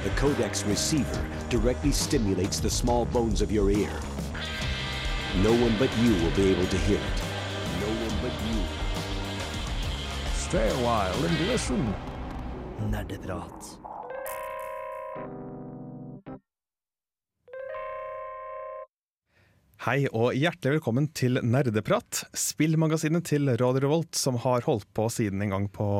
[0.00, 1.20] The codex receiver
[1.50, 3.92] directly stimulates the small bones of your ear.
[5.42, 7.18] No one but you will be able to hear it.
[7.84, 8.56] No one but you.
[10.32, 11.92] Stay a while and listen.
[12.88, 13.76] Nerdeprat.
[19.84, 25.44] Hei og hjertelig velkommen til Nerdeprat, spillmagasinet til Radio Revolt, som har holdt på siden
[25.44, 25.92] en gang på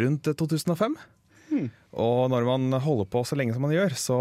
[0.00, 0.96] rundt 2005.
[1.98, 4.18] Og når man holder på så lenge som man gjør, så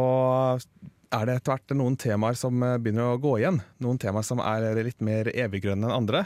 [1.14, 3.62] er det etter hvert noen temaer som begynner å gå igjen.
[3.82, 6.26] Noen temaer som er litt mer eviggrønne enn andre.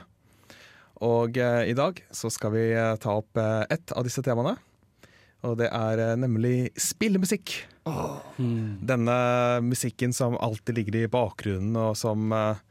[1.03, 4.55] Og eh, i dag så skal vi eh, ta opp eh, ett av disse temaene.
[5.43, 7.55] Og det er eh, nemlig spillemusikk.
[8.87, 9.15] Denne
[9.65, 12.61] musikken som alltid ligger i bakgrunnen, og som eh,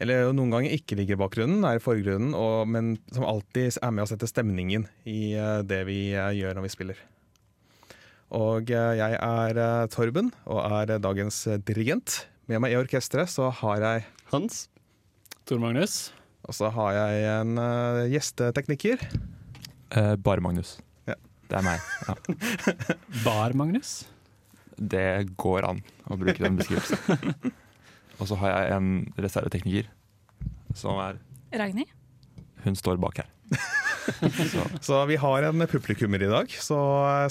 [0.00, 3.90] Eller noen ganger ikke ligger i bakgrunnen, er i forgrunnen, og, men som alltid er
[3.92, 7.02] med å sette stemningen i eh, det vi eh, gjør når vi spiller.
[8.36, 12.24] Og eh, jeg er eh, Torben, og er eh, dagens dirigent.
[12.50, 14.64] Med meg i orkesteret så har jeg Hans?
[15.46, 16.12] Tor Magnus.
[16.46, 19.02] Og så har jeg en uh, gjestetekniker.
[19.90, 20.78] Eh, bare Magnus.
[21.06, 21.16] Ja.
[21.50, 21.82] Det er meg.
[22.06, 22.14] Ja.
[23.26, 24.06] Bar-Magnus.
[24.78, 27.34] Det går an å bruke den beskrivelsen.
[28.20, 28.90] Og så har jeg en
[29.20, 29.90] reservetekniker
[30.76, 31.18] som er
[31.56, 31.90] Ragnhild?
[32.64, 33.30] Hun står bak her.
[34.06, 36.80] Så Så vi har en publikummer i dag, så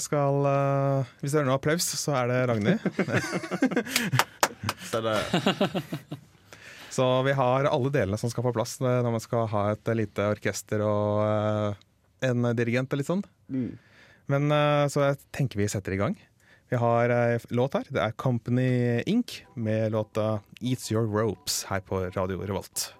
[0.02, 2.80] skal uh, Hvis det er noe applaus, så er det Ragnhild.
[6.90, 10.24] Så vi har alle delene som skal på plass når man skal ha et lite
[10.32, 11.78] orkester og uh,
[12.26, 13.22] en dirigent og litt sånn.
[13.46, 13.70] Mm.
[14.30, 16.18] Men uh, så jeg tenker vi setter i gang.
[16.70, 17.86] Vi har ei låt her.
[17.90, 19.40] Det er Company Inc.
[19.54, 22.92] med låta Eats Your Ropes her på Radio Revolt.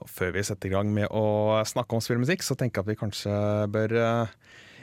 [0.00, 2.90] Og før vi setter i gang med å snakke om spillmusikk, så tenker jeg at
[2.90, 3.34] vi kanskje
[3.72, 4.34] bør eh,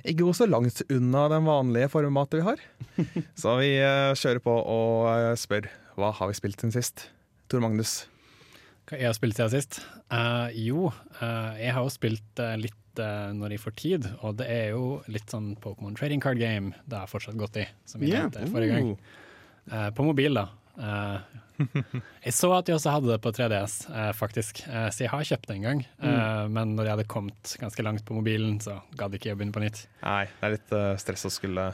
[0.03, 2.61] ikke gå så langt unna den vanlige formatet vi har.
[3.41, 7.07] Så vi eh, kjører på og eh, spør hva har vi spilt siden sist?
[7.49, 8.03] Tor Magnus.
[8.85, 9.79] Hva jeg har spilt siden sist?
[10.13, 14.47] Uh, jo, uh, jeg har jo spilt uh, litt når jeg får tid, og det
[14.49, 18.09] er jo litt sånn Pokémon trading card game det har fortsatt gått i, som vi
[18.09, 18.23] yeah.
[18.25, 18.87] nevnte forrige gang.
[19.71, 20.47] Eh, på mobil, da.
[20.77, 21.63] Eh,
[22.27, 25.25] jeg så at de også hadde det på 3DS, eh, faktisk, eh, så jeg har
[25.31, 25.83] kjøpt det en gang.
[25.97, 26.53] Mm.
[26.53, 29.55] men når jeg hadde kommet ganske langt på mobilen, så gadd ikke jeg å begynne
[29.55, 29.85] på nytt.
[30.03, 31.71] Nei, det er litt stress å skulle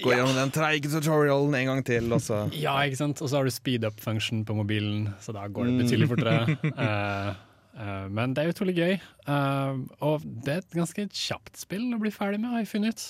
[0.00, 2.10] gå gjennom den treige tutorialen en gang til.
[2.14, 2.42] Og så.
[2.64, 3.22] Ja, ikke sant?
[3.22, 6.58] Og så har du speed up-function på mobilen, så da går det betydelig fortere.
[6.74, 7.30] uh,
[7.80, 8.98] uh, men det er utrolig gøy.
[9.28, 12.96] Uh, og det er et ganske kjapt spill å bli ferdig med, har jeg funnet
[12.96, 13.08] ut.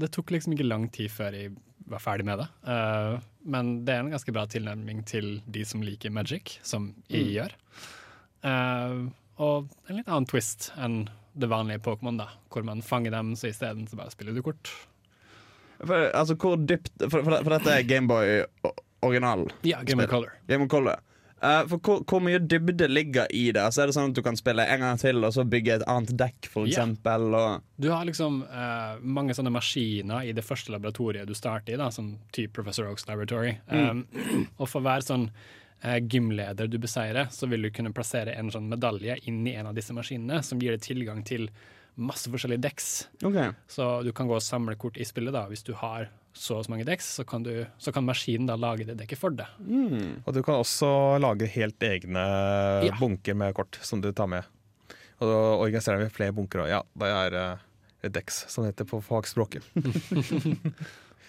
[0.00, 1.54] Det tok liksom ikke lang tid før jeg
[1.88, 2.48] var ferdig med det.
[3.44, 7.54] Men det er en ganske bra tilnærming til de som liker Magic, som jeg gjør.
[8.44, 9.10] Uh,
[9.40, 13.50] og en litt annen twist enn det vanlige Pokémon, da, hvor man fanger dem, så
[13.50, 14.70] isteden så bare spiller du kort.
[15.80, 18.44] for, Altså, hvor dypt For, for, for dette er Gameboy
[19.04, 19.48] original.
[19.66, 20.32] Ja, Game of Color.
[20.48, 21.02] Game of Color.
[21.44, 23.60] Eh, for hvor, hvor mye dybde ligger i det?
[23.60, 25.86] Altså, er det sånn at du kan spille en gang til og så bygge et
[25.90, 27.26] annet dekk, eksempel?
[27.36, 31.80] Og, Du har liksom uh, mange sånne maskiner i det første laboratoriet du starter i,
[31.80, 33.58] da, som type Professor Oaks Laboratory.
[33.68, 34.06] Um,
[34.60, 35.28] og for hver sånn
[35.84, 39.68] uh, gymleder du beseirer, så vil du kunne plassere en sånn medalje inn i en
[39.68, 41.50] av disse maskinene, som gir deg tilgang til
[41.96, 43.08] masse forskjellige decks.
[43.22, 43.52] Okay.
[43.70, 45.32] Så du kan gå og samle kort i spillet.
[45.34, 45.44] da.
[45.50, 48.56] Hvis du har så og så mange decks, så kan, du, så kan maskinen da
[48.58, 49.46] lage det dekket for deg.
[50.26, 50.88] Og du kan også
[51.22, 52.24] lage helt egne
[52.88, 52.96] Ja.
[52.98, 54.42] bunker med kort som du tar med.
[55.20, 56.64] Og da organiserer vi flere bunker.
[56.64, 56.68] òg.
[56.72, 59.62] ja, det er uh, decks, som det heter på fagspråket.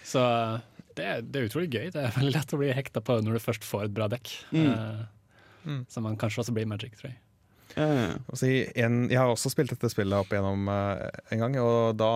[0.06, 0.22] Så
[0.96, 1.90] det, er- det er utrolig gøy.
[1.94, 4.32] Det er veldig lett å bli hekta på når du først får et bra dekk.
[4.54, 5.04] Eh,
[5.66, 5.80] Mm.
[5.90, 7.16] Så man kanskje også blir Magic, tror jeg.
[7.76, 7.86] Ja.
[7.92, 11.02] ja, så i en, jeg har også spilt dette spillet opp igjennom uh,
[11.34, 12.10] en gang, og da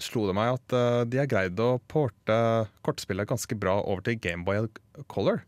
[0.00, 2.38] slo det meg at uh, de har greid å porte
[2.86, 4.64] kortspillet ganske bra over til Gameboy
[5.12, 5.42] Color.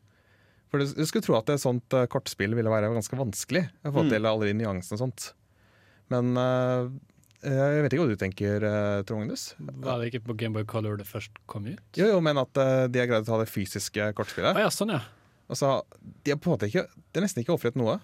[0.68, 3.92] For du, du skulle tro at et sånt uh, kortspill ville være ganske vanskelig å
[3.96, 4.12] få Mm.
[4.12, 5.30] til alle de nyansene og sånt.
[6.12, 6.88] Men eh,
[7.46, 9.48] jeg vet ikke hva du tenker, uh, Trond Magnus?
[9.58, 11.80] Var det ikke på Gameboy Color det først kom ut?
[11.98, 14.52] Jo, jo, men at eh, de har greid å ta det fysiske kortspillet.
[14.52, 14.60] kortspillet.
[14.66, 15.00] ja, sånn ja.
[15.50, 15.72] Altså,
[16.26, 17.96] de har på en måte ikke, de har nesten ikke ofret noe.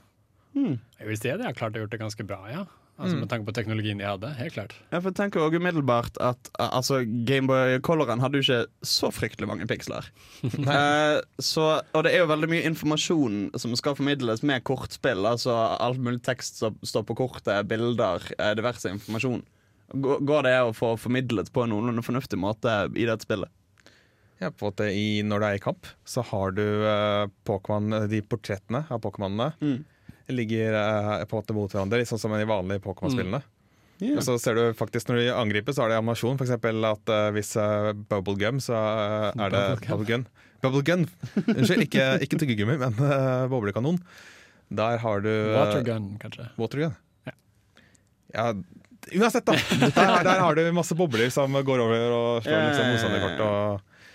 [0.55, 2.65] Jeg vil si at jeg har klart å gjort det ganske bra, ja.
[3.01, 3.21] Altså Mm.
[3.23, 4.75] Med tanke på teknologien de hadde, helt klart.
[4.93, 9.49] Ja, for jeg tenker også umiddelbart at altså, Gameboy Coloren hadde jo ikke så fryktelig
[9.49, 10.07] mange piksler.
[10.73, 15.25] Eh, så, og det er jo veldig mye informasjon som skal formidles med kortspill.
[15.27, 19.43] Altså Alt mulig tekst som står på kortet, bilder, eh, diverse informasjon.
[19.93, 23.51] Går går det å få formidlet på en noenlunde fornuftig måte i dette spillet?
[24.43, 28.23] Ja, på at i, Når du er i kamp, så har du eh, Pokemon, de
[28.23, 29.81] portrettene av Pokémonene Mm.
[30.35, 33.43] Ligger uh, på en måte mot hverandre, litt sånn som i vanlige Pokémon-spillene.
[34.03, 34.17] Ja.
[34.19, 36.41] Og så ser du faktisk Når de angriper, så er det animasjon.
[36.43, 40.27] Eksempel at uh, hvis uh, bubblegum, så uh, er det bubblegun.
[40.63, 41.07] Bubblegun!
[41.43, 43.99] Unnskyld, ikke, ikke tyggegummi, men uh, boblekanon.
[44.73, 46.47] Der har du eh, Watergun, kanskje.
[46.57, 46.95] Watergun.
[47.29, 47.33] Ja.
[48.33, 48.45] Ja,
[49.19, 49.57] uansett, da.
[49.83, 53.43] Der, der har du masse bobler som går over og slår Ja, liksom motstanderkort.
[53.45, 54.07] Og...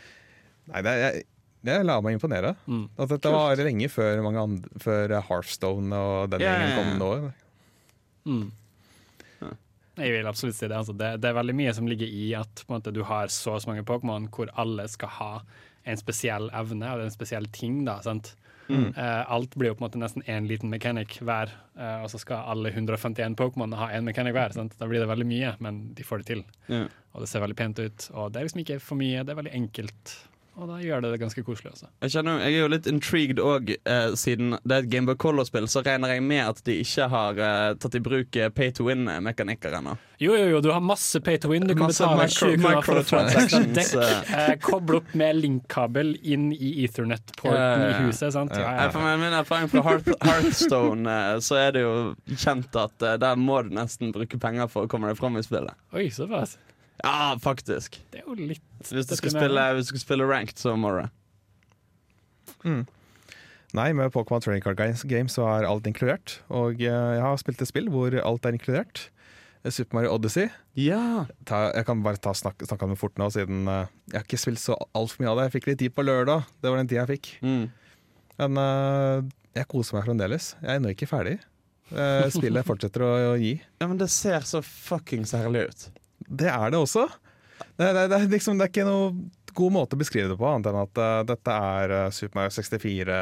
[0.71, 1.27] Nei, det, jeg,
[1.67, 2.55] det la meg imponere.
[2.65, 2.85] Mm.
[2.97, 6.63] At dette var lenge før, mange andre, før Hearthstone og den yeah.
[6.63, 7.11] gjengen kom nå.
[8.27, 8.47] Mm.
[9.97, 10.77] Jeg vil absolutt si det.
[10.77, 11.15] Altså, det.
[11.23, 13.63] Det er veldig mye som ligger i at på en måte, du har så og
[13.63, 15.31] så mange Pokémon hvor alle skal ha
[15.87, 17.81] en spesiell evne eller en spesiell ting.
[17.87, 18.35] da, sant?
[18.67, 18.91] Mm.
[18.97, 22.19] Uh, alt blir jo på en måte nesten én liten mechanic hver, uh, og så
[22.19, 24.55] skal alle 151 Pokémon ha én mechanic hver.
[24.55, 24.75] Sant?
[24.77, 26.43] Da blir det veldig mye, men de får det til.
[26.67, 26.89] Yeah.
[27.15, 28.09] Og det ser veldig pent ut.
[28.13, 30.17] Og det er liksom ikke for mye, det er veldig enkelt.
[30.57, 31.87] Og da gjør det det ganske koselig også.
[32.01, 35.67] Jeg, kjenner, jeg er jo litt intrigued òg, eh, siden det er et Gameboy Color-spill.
[35.69, 38.87] Så regner jeg med at de ikke har eh, tatt i bruk eh, pay to
[38.87, 39.93] win-mekanikker ennå.
[40.17, 41.67] Jo, jo, jo, du har masse pay to win.
[41.69, 43.93] Du kan Masse betale 20 kroner for å få et ekstra dekk.
[44.33, 47.91] Eh, koble opp med linkkabel inn i Ethernet-porten Ja, ja, ja.
[48.01, 48.33] i huset.
[48.33, 48.57] Sant?
[48.57, 48.89] Ja, Eh, ja.
[48.95, 51.93] For min erfaring fra Hearth Hearthstone, eh, så er det jo
[52.33, 55.45] kjent at eh, der må du nesten bruke penger for å komme deg fram i
[55.45, 55.77] spillet.
[55.93, 56.57] Oi, såpass.
[57.03, 57.99] Ja, faktisk.
[58.09, 60.93] Det er jo litt Hvis du skal spille, hvis du skal spille ranked, så må
[60.93, 61.09] du det.
[63.75, 66.39] Nei, med Pokémon Training Card Games Game så er alt inkludert.
[66.53, 69.07] Og eh, jeg har spilt et spill hvor alt er inkludert.
[69.67, 70.47] Super Mario Odyssey.
[70.79, 71.25] Ja.
[71.47, 74.27] Ta, jeg kan bare ta snakke, snakke om det fort nå, siden eh, jeg har
[74.27, 75.47] ikke spilt så altfor mye av det.
[75.49, 76.47] Jeg fikk litt tid på lørdag.
[76.61, 77.31] Det var den tida jeg fikk.
[77.43, 77.67] Mm.
[78.37, 79.27] Men eh,
[79.59, 80.51] jeg koser meg fremdeles.
[80.61, 81.37] Jeg er ennå ikke ferdig.
[81.91, 83.57] Eh, spillet fortsetter å, å gi.
[83.79, 85.87] ja, men det ser så fuckings herlig ut.
[86.27, 87.07] Det er det også.
[87.77, 89.11] Det, det, det, liksom, det er ikke noe
[89.57, 92.53] god måte å beskrive det på, annet enn at uh, dette er uh, Super Mario
[92.53, 93.21] 64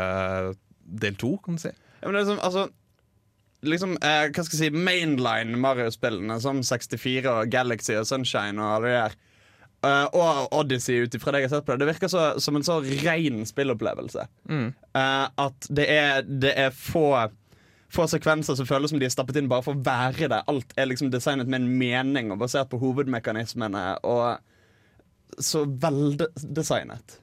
[1.06, 1.72] del 2, kan du si.
[1.72, 2.68] Ja, men det er liksom, altså
[3.66, 8.76] Liksom, eh, hva skal jeg si Mainline Mario-spillene Som 64 og Galaxy og Sunshine og
[8.76, 9.16] alle de der
[9.88, 12.60] uh, Og Odyssey ut ifra det jeg har sett på det Det virker så, som
[12.60, 14.68] en så ren spillopplevelse Mm.
[14.94, 17.08] Uh, At det er, det er få
[17.96, 20.74] Få sekvenser som føles som de er stappet inn bare for å være det Alt
[20.76, 27.20] er liksom designet med en mening Og basert på hovedmekanismene Og så veldesignet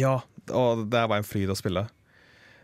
[0.00, 0.18] Ja,
[0.50, 1.84] og det var en fryd å spille.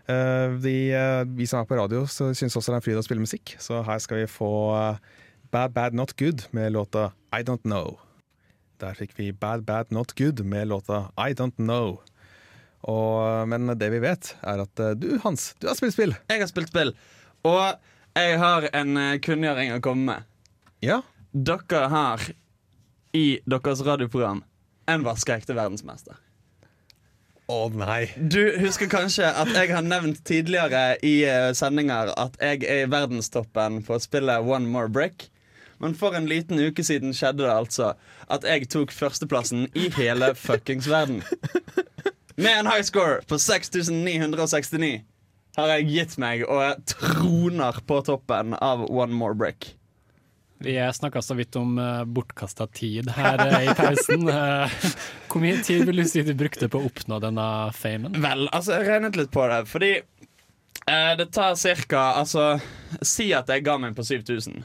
[0.09, 3.01] Uh, de, uh, vi som er på radio, så syns også det er en fryd
[3.01, 5.19] å spille musikk, så her skal vi få eh,
[5.55, 8.01] Bad Bad Not Good med låta I Don't Know.
[8.83, 12.01] Der fikk vi Bad Bad Not Good med låta I Don't Know.
[12.89, 16.17] Og, men det vi vet, er at eh, du, Hans, du har spilt spill.
[16.33, 16.95] Jeg har spilt spill
[17.47, 21.03] Og jeg har en eh, kunngjøring å komme med Ja.
[21.31, 22.25] Dere har
[23.15, 24.43] i deres radioprogram
[24.91, 26.17] en vaskeekte verdensmester.
[27.51, 28.11] Å nei.
[28.17, 32.91] Du husker kanskje at jeg har nevnt tidligere i eh, sendinger at jeg er i
[32.91, 35.29] verdenstoppen på spillet One More Brick.
[35.81, 37.95] Men for en liten uke siden skjedde det altså
[38.31, 41.23] at jeg tok førsteplassen i hele fuckings verden.
[42.37, 45.01] Med en high score på 6969
[45.59, 49.75] har jeg gitt meg og troner på toppen av One More Break.
[50.63, 54.29] Vi snakka så vidt om uh, bortkasta tid her uh, i pausen.
[54.29, 54.69] Uh,
[55.31, 58.19] hvor mye tid vil du si du brukte på å oppnå denne famen?
[58.21, 62.59] Vel, altså, jeg regnet litt på det, fordi eh, det tar cirka Altså,
[63.01, 64.61] si at jeg ga meg på 7000.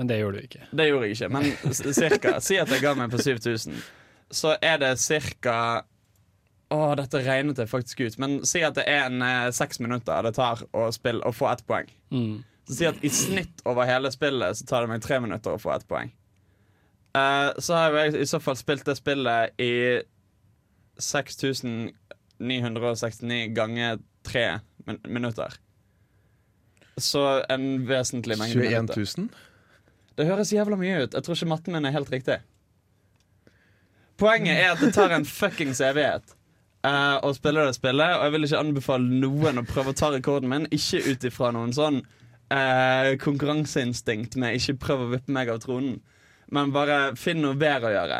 [0.00, 0.64] Men det gjorde du ikke.
[0.72, 2.34] Det gjorde jeg ikke, men cirka.
[2.44, 3.76] Si at jeg ga meg på 7000.
[4.32, 5.58] Så er det cirka
[6.74, 8.16] Å, dette regnet jeg faktisk ut.
[8.18, 11.46] Men si at det er en eh, seks minutter det tar å, spille, å få
[11.52, 11.88] ett poeng.
[12.10, 12.36] Mm.
[12.66, 15.62] Så si at i snitt over hele spillet så tar det meg tre minutter å
[15.62, 16.10] få ett poeng.
[17.14, 20.02] Eh, så har jeg i så fall spilt det spillet i
[20.98, 24.58] 6969 ganger tre
[24.88, 25.54] min minutter.
[26.96, 28.96] Så en vesentlig mengde 21 minutter.
[29.20, 29.28] 000?
[30.16, 31.14] Det høres jævla mye ut.
[31.14, 32.38] Jeg tror ikke matten min er helt riktig.
[34.16, 36.35] Poenget er at det tar en fuckings evighet
[36.86, 40.12] eh, og spiller det spillet, og jeg vil ikke anbefale noen å prøve å ta
[40.14, 42.02] rekorden min, ikke ut ifra noen sånn
[42.52, 45.98] uh, konkurranseinstinkt med ikke prøv å vippe meg av tronen.
[46.54, 48.18] Men bare finn noe bedre å gjøre.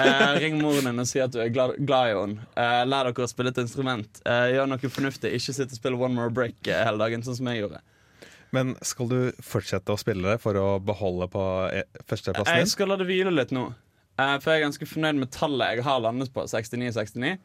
[0.00, 2.46] Uh, ring moren din og si at du er glad, glad i henne.
[2.58, 4.22] Uh, lær dere å spille et instrument.
[4.26, 5.30] Gjør noe fornuftig.
[5.38, 7.82] Ikke sitt og spille One More Break hele dagen, sånn som jeg gjorde.
[8.56, 12.88] Men skal du fortsette å spille det for å beholde på førsteplassen førsteplassen Jeg skal
[12.90, 13.66] la det hvile litt nå.
[14.16, 16.46] For jeg er ganske fornøyd med tallet jeg har landet på.
[16.50, 17.36] 69-69.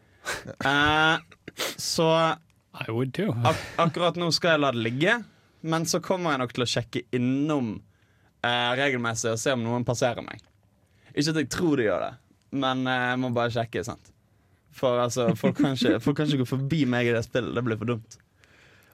[0.66, 1.18] Eh,
[1.78, 2.08] så
[2.88, 3.34] I would too.
[3.46, 5.18] ak akkurat nå skal jeg la det ligge.
[5.64, 7.70] Men så kommer jeg nok til å sjekke innom
[8.44, 10.42] eh, regelmessig og se om noen passerer meg.
[11.14, 12.14] Ikke at jeg tror de gjør det,
[12.64, 13.84] men eh, jeg må bare sjekke.
[13.88, 14.10] sant?
[14.74, 17.54] For altså, folk kan, ikke, folk kan ikke gå forbi meg i det spillet.
[17.56, 18.18] Det blir for dumt.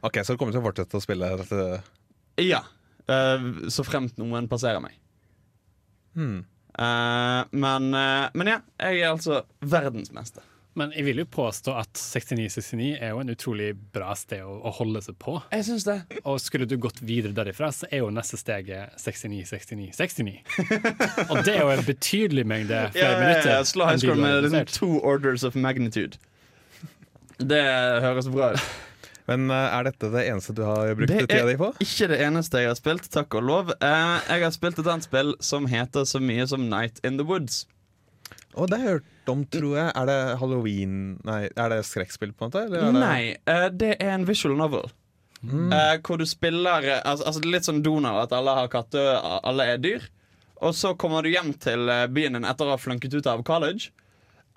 [0.05, 1.81] Ok, Så du kommer til å fortsette å spille dette
[2.45, 2.62] Ja.
[3.09, 4.93] eh, så fremt noen passerer meg.
[6.19, 6.43] Hmm.
[6.79, 10.43] Eh, men, eh, men ja, jeg er altså verdensmester.
[10.79, 14.71] Men jeg vil jo påstå at 6969 er jo en utrolig bra sted å, å
[14.79, 15.36] holde seg på.
[15.51, 15.98] Jeg synes det.
[16.24, 20.36] Og skulle du gått videre derifra, så er jo neste steget 69, 69, 69.
[21.29, 23.51] Og det er jo en betydelig mengde flere Ja, ja, minutter.
[23.57, 26.15] ja, slå high score med liksom two orders of magnitude.
[27.39, 27.62] Det
[28.03, 28.69] høres bra ut.
[29.29, 31.67] Men eh, er dette det eneste du har brukt tida di på?
[31.77, 33.69] Det er ikke det eneste jeg har spilt, takk og lov.
[33.77, 37.27] Eh, jeg har spilt et annet spill som heter så mye som Night in the
[37.29, 37.65] Woods.
[38.57, 39.91] Og det har jeg om, tror jeg.
[39.95, 40.95] Er det halloween
[41.27, 42.65] Nei, er det skrekkspill, på en måte?
[42.67, 43.03] Eller det...
[43.03, 44.89] Nei, eh, det er en visual novel.
[45.39, 49.69] Eh, hvor du spiller eh, altså, altså litt sånn Donald, at alle har katter, alle
[49.75, 50.09] er dyr.
[50.59, 53.93] Og så kommer du hjem til byen din etter å ha flunket ut av college.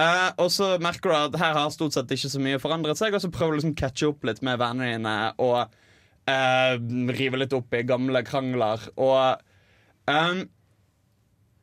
[0.02, 3.22] Og så merker du at her har stort sett ikke så mye forandret seg, og
[3.22, 5.12] så prøver du liksom catche opp litt med vennene dine
[5.44, 5.70] og
[6.28, 6.74] uh,
[7.14, 8.82] rive litt opp i gamle krangler.
[8.98, 9.38] Og
[10.10, 10.44] ehm,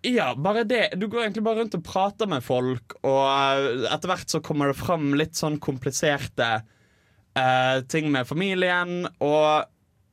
[0.02, 0.90] ja, bare det.
[0.96, 4.72] Du går egentlig bare rundt og prater med folk, og eh, etter hvert så kommer
[4.72, 9.10] det fram litt sånn kompliserte uh, ting med familien.
[9.20, 9.66] Og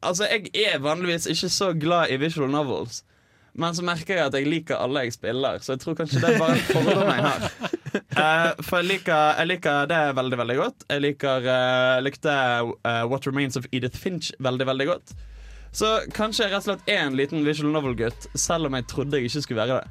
[0.02, 3.04] altså, jeg er vanligvis ikke så glad i visual novels.
[3.56, 6.34] Men så merker jeg at jeg liker alle jeg spiller, så jeg tror kanskje det
[6.34, 7.46] er bare en fordom jeg har.
[8.18, 10.90] Uh, for jeg liker, jeg liker det veldig veldig godt.
[10.90, 12.36] Jeg liker, uh, likte
[13.06, 15.16] What Remains of Edith Finch veldig veldig godt.
[15.76, 19.18] Så kanskje jeg rett og slett er en liten visual novel-gutt, selv om jeg trodde
[19.21, 19.88] jeg ikke skulle være det.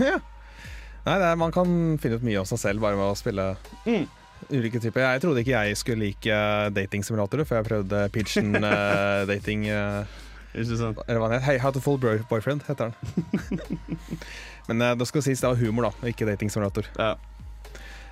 [1.06, 1.70] Nei, det er, Man kan
[2.02, 3.44] finne ut mye om seg selv bare med å spille
[3.86, 4.08] Mm.
[4.50, 5.04] ulike typer.
[5.06, 6.40] Jeg trodde ikke jeg skulle like
[6.74, 9.68] datingsimulatorer før jeg prøvde Pigeon uh, dating.
[9.70, 10.04] Uh,
[10.50, 10.98] Ikke sant?
[11.06, 11.46] eller hva den het.
[11.46, 13.60] Hey, How to Full Boyfriend heter den.
[14.68, 16.90] Men uh, det skal sies det var humor, da, ikke datingsimulator.
[16.98, 17.14] Ja.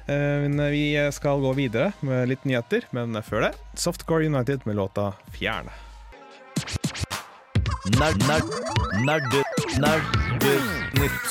[0.08, 4.64] Eh, men eh, vi skal gå videre med litt nyheter, men før det Softcore United
[4.64, 5.68] med låta 'Fjern'.
[7.96, 8.50] Nerd, nerd,
[9.06, 9.38] nerdu,
[9.80, 11.30] nerdenytt.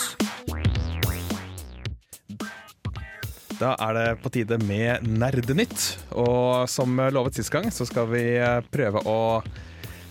[3.59, 5.85] Da er det på tide med Nerdenytt.
[6.17, 9.19] Og som lovet sist gang, så skal vi eh, prøve å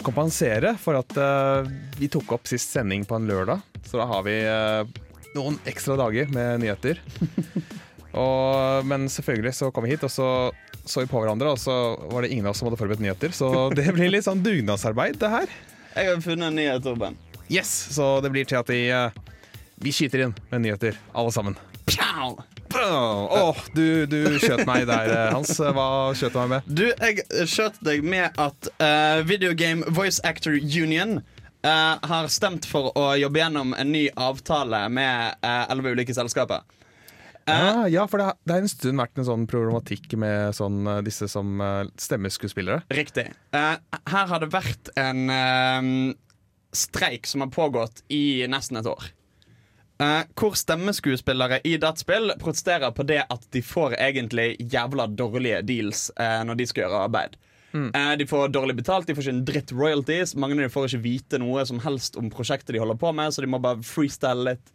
[0.07, 3.67] kompensere for at eh, vi tok opp sist sending på en lørdag.
[3.83, 5.03] Så da har vi eh,
[5.35, 7.03] noen ekstra dager med nyheter.
[8.23, 10.31] og, men selvfølgelig så kom vi hit, og så
[10.87, 11.75] så vi på hverandre, og så
[12.13, 13.33] var det ingen av oss som hadde forberedt nyheter.
[13.35, 15.57] Så det blir litt sånn dugnadsarbeid, det her.
[15.97, 17.15] Jeg har funnet en nyhet, Torben.
[17.49, 19.09] Yes, Så det blir til at vi, uh,
[19.81, 21.57] vi skyter inn med nyheter, alle sammen.
[21.89, 22.37] Pow!
[22.77, 25.55] Oh, du, du skjøt meg der, eh, Hans.
[25.57, 25.87] Hva
[26.19, 26.69] skjøt du meg med?
[26.69, 31.23] Du, jeg skjøt deg med at uh, Videogame Voice Actor Union
[31.65, 36.67] uh, har stemt for å jobbe gjennom en ny avtale med elleve ulike selskaper.
[37.47, 41.03] Ja, ja, for det det har en stund vært en sånn problematikk med sånn, eh,
[41.07, 42.83] disse som eh, stemmeskuespillere.
[42.91, 43.29] Riktig.
[43.55, 43.77] Eh,
[44.13, 46.15] her har det vært en
[46.77, 49.13] streik som har pågått i nesten et år.
[49.97, 56.11] Uh, hvor stemmeskuespillere i dataspill protesterer på det at de får egentlig jævla dårlige deals
[56.21, 57.39] uh, når de skal gjøre arbeid.
[57.77, 60.35] Eh, de får dårlig betalt, de får ikke en dritt royalties.
[60.39, 63.35] Mange av dem får ikke vite noe som helst om prosjektet de holder på med,
[63.35, 64.73] så de må bare freestyle litt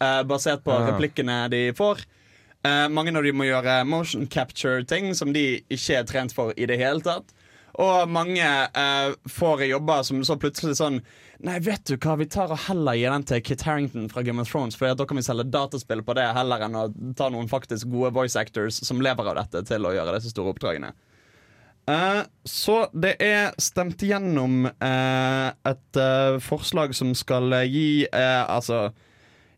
[0.00, 0.90] eh, basert på Ah.
[0.92, 2.04] replikkene de får.
[2.66, 6.66] Uh, mange av de må gjøre motion capture-ting som de ikke er trent for i
[6.66, 7.30] det hele tatt.
[7.76, 11.02] Og mange uh, får jobber som så plutselig sånn
[11.44, 14.40] Nei, vet du hva, vi tar og heller gir den til Kit Harrington fra Game
[14.40, 16.86] of Thrones, for da kan vi selge dataspill på det heller enn å
[17.18, 20.54] ta noen faktisk gode voice actors som lever av dette, til å gjøre disse store
[20.54, 20.94] oppdragene.
[21.84, 26.00] Uh, så det er stemt gjennom uh, et
[26.42, 28.88] forslag som skal gi Altså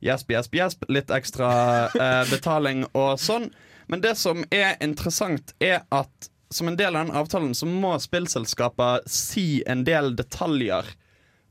[0.04, 1.50] gjesp, gjesp, gjesp, litt ekstra
[1.88, 3.48] eh, betaling og sånn.
[3.88, 7.92] Men det som er interessant, er at som en del av den avtalen så må
[8.00, 10.86] spillselskaper si en del detaljer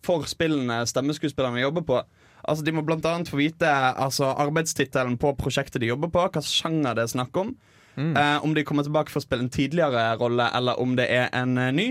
[0.06, 2.02] for spillene stemmeskuespillerne jobber på.
[2.48, 6.98] Altså De må annet få vite altså, arbeidstittelen på prosjektet de jobber på, hva sjanger
[6.98, 7.56] det er snakk om.
[7.98, 11.32] Eh, om de kommer tilbake for å spille en tidligere rolle, eller om det er
[11.34, 11.88] en uh, ny.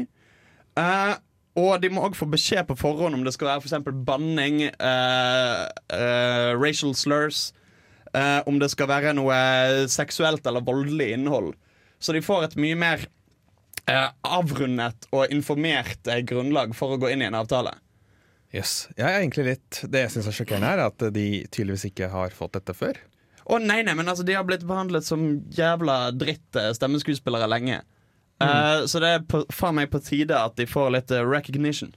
[0.78, 1.14] Eh,
[1.56, 5.62] og de må òg få beskjed på forhånd om det skal være eksempel banning, eh,
[5.96, 7.50] eh, racial slurs,
[8.12, 9.36] eh, om det skal være noe
[9.88, 11.54] seksuelt eller voldelig innhold.
[11.98, 13.06] Så de får et mye mer
[13.88, 17.72] eh, avrundet og informert eh, grunnlag for å gå inn i en avtale.
[18.54, 18.86] Yes.
[18.96, 22.36] Jeg er egentlig litt, Det jeg syns er sjokkerende, er at de tydeligvis ikke har
[22.36, 23.00] fått dette før.
[23.46, 27.80] Å nei, nei, men altså, de har blitt behandlet som jævla dritt eh, stemmeskuespillere lenge.
[28.42, 31.94] Eh, så det er på, faen meg på tide at de får litt eh, recognition.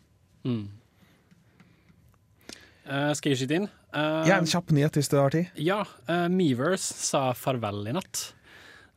[2.90, 3.68] Uh, skal jeg skyte inn?
[3.94, 5.50] Uh, Ja, En kjapp nyhet hvis du har tid.
[5.60, 8.30] Ja, uh, Meverse sa farvel i natt.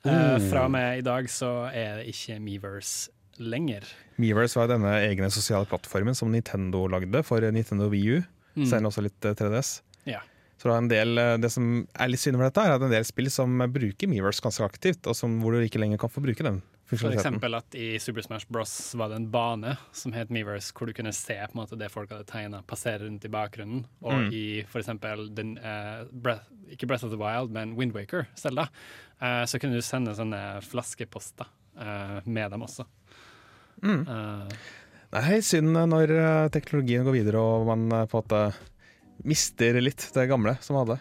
[0.03, 0.43] Mm.
[0.51, 3.85] fra og med i dag så er det ikke Meverse lenger.
[4.19, 8.25] Miiverse var denne egne sosiale plattformen som Nintendo lagde for Nintendo Wii U.
[8.67, 9.71] Senere også litt eh, 3DS.
[10.11, 10.19] Ja.
[10.59, 12.91] Så det, er en del, det som er litt synd over dette, er at en
[12.91, 16.25] del spill som bruker Miiverse ganske aktivt, og som, hvor du ikke lenger kan få
[16.27, 16.59] bruke den
[17.01, 18.73] For eksempel at i Super Smash Bros.
[18.95, 21.91] var det en bane som het Miiverse, hvor du kunne se på en måte det
[21.93, 23.87] folk hadde tegna, passere rundt i bakgrunnen.
[24.03, 24.33] Og Mm.
[24.33, 28.69] i eksempel den, uh, Breath, ikke Breath of the Wild, men Windwaker, Zelda,
[29.23, 31.47] uh, så kunne du sende sånne flaskeposter
[31.81, 32.85] uh, med dem også.
[33.83, 34.07] Mm.
[35.13, 39.77] Eh, helt synd når eh, teknologien går videre og man eh, på en måte mister
[39.83, 40.99] litt det gamle som hadde.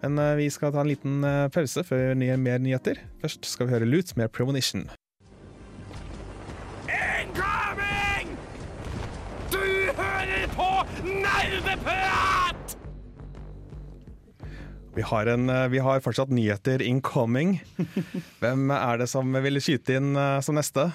[0.00, 3.00] Men eh, vi skal ta en liten eh, pause før vi nye, mer nyheter.
[3.22, 4.84] Først skal vi høre Lutz med Premonition.
[6.86, 8.34] Incoming!
[9.52, 9.64] Du
[9.96, 10.68] hører på
[11.06, 12.76] Nerdeprat!
[14.96, 17.58] Vi har, en, eh, vi har fortsatt nyheter incoming.
[18.42, 20.12] Hvem er det som vil skyte inn
[20.44, 20.90] som neste?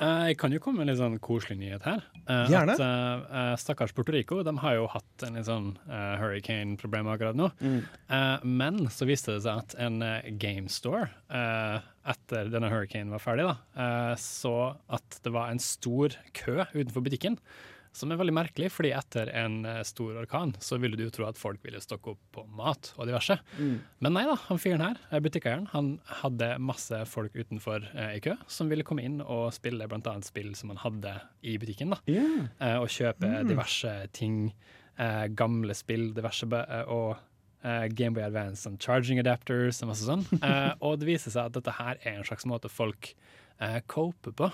[0.00, 2.02] Eh, Jeg kan jo komme med en litt sånn koselig nyhet her.
[2.24, 2.72] Eh, Gjerne.
[2.72, 7.36] At, eh, stakkars Puerto Rico de har jo hatt en litt sånn uh, hurricane-problem akkurat
[7.36, 7.50] nå.
[7.60, 13.20] Eh, men så viste det seg at en uh, Game Store, etter denne hurricanen var
[13.22, 17.36] ferdig, da, så at det var en stor kø utenfor butikken.
[17.96, 21.38] Som er veldig merkelig, fordi etter en eh, stor orkan så ville du tro at
[21.40, 23.34] folk ville stokke opp på mat og diverse.
[23.58, 25.88] Men nei da, han fyren her, eh, butikkeieren, han
[26.22, 30.52] hadde masse folk utenfor eh, i kø som ville komme inn og spille annet spill
[30.58, 31.90] som han hadde i butikken.
[31.96, 31.98] da.
[32.06, 34.52] Eh, og kjøpe diverse ting,
[34.96, 37.18] eh, gamle spill, diverse eh, og
[37.64, 40.24] eh, Gameboy Advance og charging adapters og masse sånn.
[40.40, 43.12] Eh, og det viser seg at dette her er en slags måte folk
[43.60, 44.48] eh, coper på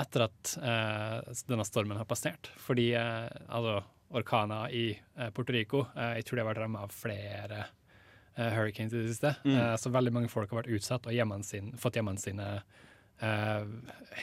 [0.00, 2.50] etter at eh, denne stormen har passert.
[2.60, 3.78] Fordi eh, altså,
[4.14, 8.94] orkaner i eh, Puerto Rico Jeg tror de har vært rammet av flere eh, hurricanes
[8.94, 9.34] i det siste.
[9.46, 12.48] Eh, så veldig mange folk har vært utsatt og hjemmen sin, fått hjemmene sine
[13.20, 13.62] eh,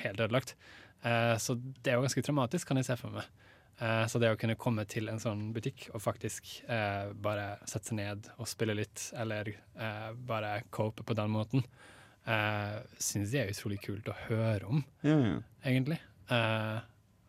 [0.03, 0.55] helt ødelagt.
[1.03, 3.31] Eh, så det er jo ganske traumatisk, kan jeg se for meg.
[3.81, 7.97] Så det å kunne komme til en sånn butikk og faktisk eh, bare sette seg
[7.97, 11.63] ned og spille litt, eller eh, bare cope på den måten,
[12.27, 15.35] uh, syns jeg er utrolig kult å høre om, Ja, ja.
[15.65, 15.99] egentlig.
[16.31, 16.79] Uh,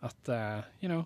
[0.02, 1.04] at uh, you know,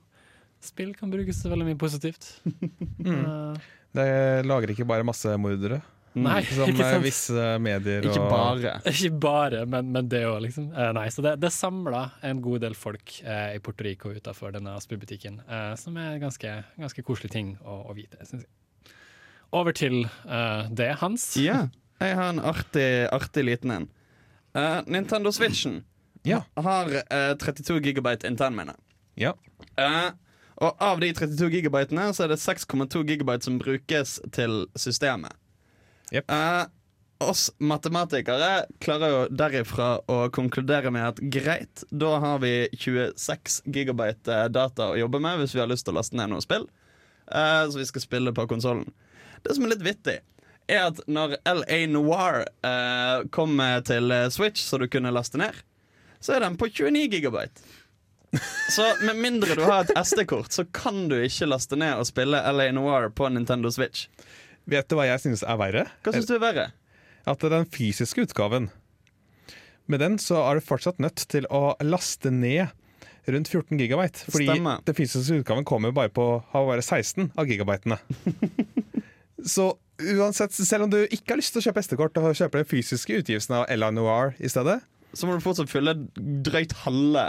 [0.65, 2.31] spill kan brukes veldig mye positivt.
[3.07, 5.79] Eh, Det lager ikke bare massemordere,
[6.21, 7.05] nei, som ikke sant?
[7.05, 8.73] visse medier Ikke og bare.
[8.93, 10.67] Ikke bare, men, men det òg, liksom.
[10.97, 14.75] Nei, så det, det samla en god del folk eh, i Puerto Rico utafor denne
[14.85, 18.93] spillbutikken, eh, som er en ganske, ganske koselig ting å, å vite, syns jeg.
[19.57, 21.31] Over til eh, det, Hans.
[21.41, 21.63] Ja,
[22.01, 23.89] jeg har en artig, artig liten en.
[24.57, 25.83] Uh, Nintendo Switchen
[26.27, 26.43] Ja.
[26.57, 28.75] har uh, 32 gigabyte internminne.
[29.17, 29.35] Ja.
[29.79, 30.11] Uh,
[30.57, 35.35] og av de 32 gigabytene så er det 6,2 gigabyte som brukes til systemet.
[36.15, 36.31] Yep.
[36.33, 36.65] Eh,
[37.21, 44.33] oss matematikere klarer jo derifra å konkludere med at greit, da har vi 26 gigabyte
[44.33, 46.65] eh, data å jobbe med hvis vi har lyst til å laste ned noe spill.
[47.29, 48.89] eh, så vi skal spille på konsollen.
[49.45, 50.21] Det som er litt vittig,
[50.69, 55.57] er at når LA Noir eh, kom til eh, Switch, så du kunne laste ned,
[56.21, 57.67] så er den på 29 gigabyte.
[58.75, 62.41] Så med mindre du har et SD-kort, så kan du ikke laste ned og spille
[62.53, 64.11] LA Noir på Nintendo Switch.
[64.67, 65.85] Vet du hva jeg synes er verre?
[66.03, 66.67] Hva synes du er verre?
[67.25, 68.69] At det er den fysiske utgaven
[69.87, 72.75] Med den så er du fortsatt nødt til å laste ned
[73.31, 74.27] rundt 14 gigabyte.
[74.31, 74.83] Fordi Stemmer.
[74.87, 77.99] den fysiske utgaven kommer bare på har bare 16 av gigabytene.
[79.55, 82.71] så uansett, selv om du ikke har lyst til å kjøpe SD-kort og kjøper den
[82.71, 84.81] fysiske utgivelsen av Ella Noir i stedet,
[85.17, 85.95] Så må du fortsatt fylle
[86.45, 87.27] drøyt halve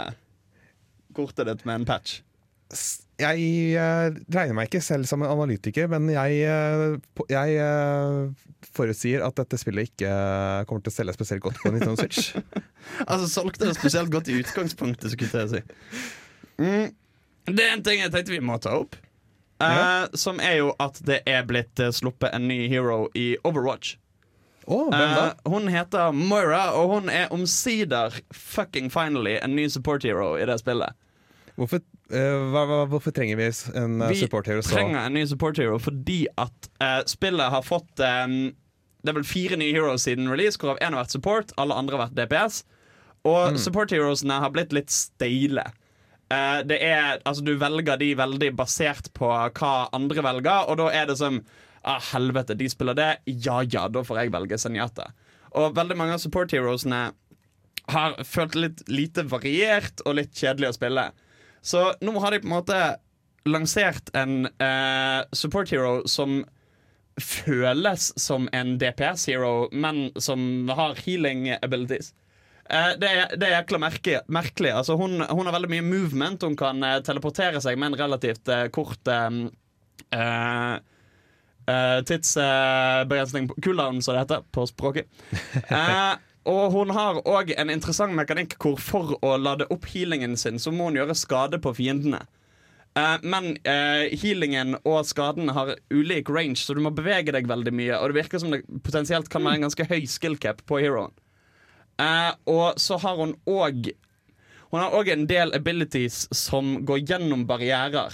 [1.16, 2.18] kortet ditt med en patch.
[2.68, 8.44] Jeg, jeg eh, regner meg ikke selv som en analytiker, men jeg, eh, jeg eh,
[8.76, 10.12] forutsier at dette spillet ikke
[10.68, 12.34] kommer til å selge spesielt godt på Nintendo Switch.
[13.10, 16.04] Altså, solgte det spesielt godt i utgangspunktet, skulle jeg si.
[16.56, 16.94] Mm.
[17.48, 18.96] Det er en ting jeg tenkte vi må ta opp.
[19.60, 23.96] Eh, som er jo at det er blitt eh, sluppet en ny hero i Overwatch.
[24.68, 25.26] Oh, hvem da?
[25.32, 30.44] Eh, hun heter Moira, og hun er omsider fucking finally en ny support hero i
[30.46, 30.92] det spillet.
[31.58, 31.80] Hvorfor,
[32.12, 35.16] eh, hva, hva, hvorfor trenger vi en uh, Vi support hero så Vi trenger en
[35.16, 38.28] ny support hero fordi at eh, spillet har fått eh,
[39.02, 41.96] Det er vel fire nye heroes siden release, hvorav én har vært support, alle andre
[41.98, 42.60] har vært DPS.
[43.26, 43.58] Og Mm.
[43.58, 45.64] support heroesene har blitt litt steile.
[46.28, 50.90] Eh, det er, altså Du velger de veldig basert på hva andre velger, og da
[50.92, 51.40] er det som
[51.82, 53.10] ah, Helvete, de spiller det.
[53.26, 55.10] Ja ja, da får jeg velge Senjata.
[55.56, 57.08] Og veldig mange av support heroesene
[57.88, 61.06] har følt litt lite variert og litt kjedelig å spille.
[61.64, 62.80] Så nå har de på en måte
[63.48, 66.42] lansert en uh, support hero som
[67.18, 72.12] føles som en DPS-hero, men som har healing abilities.
[72.68, 74.74] Eh, det, er, det er jækla merke, merkelig.
[74.76, 76.44] Altså, hun, hun har veldig mye movement.
[76.44, 80.78] Hun kan eh, teleportere seg med en relativt eh, kort uh,
[81.68, 85.04] Uh, Tidsbegrensning uh, cooldown, som det heter på språket.
[85.68, 86.16] Uh,
[86.54, 90.72] og hun har òg en interessant mekanikk hvor for å lade opp healingen sin, så
[90.72, 92.22] må hun gjøre skade på fiendene.
[92.96, 98.00] Uh, men healingen og skaden har ulik range, så du må bevege deg veldig mye.
[98.00, 101.12] Og det virker som det potensielt kan være en ganske høy skill cap på heroen.
[101.98, 103.90] Eh, og så har hun òg
[104.68, 108.12] Hun har òg en del abilities som går gjennom barrierer.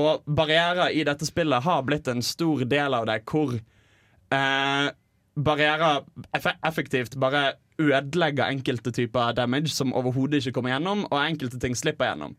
[0.00, 4.86] Og barrierer i dette spillet har blitt en stor del av det, hvor uh,
[5.36, 6.00] barrierer
[6.32, 11.76] eff effektivt bare ødelegger enkelte typer damage som overhodet ikke kommer gjennom, og enkelte ting
[11.76, 12.38] slipper gjennom.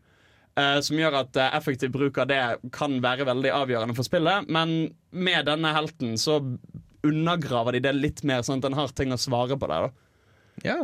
[0.58, 2.42] Uh, som gjør at effektiv bruk av det
[2.74, 4.50] kan være veldig avgjørende for spillet.
[4.50, 6.40] Men med denne helten så
[7.06, 9.92] undergraver de det litt mer, sånn at den har ting å svare på der.
[9.92, 10.11] da
[10.62, 10.80] Ja.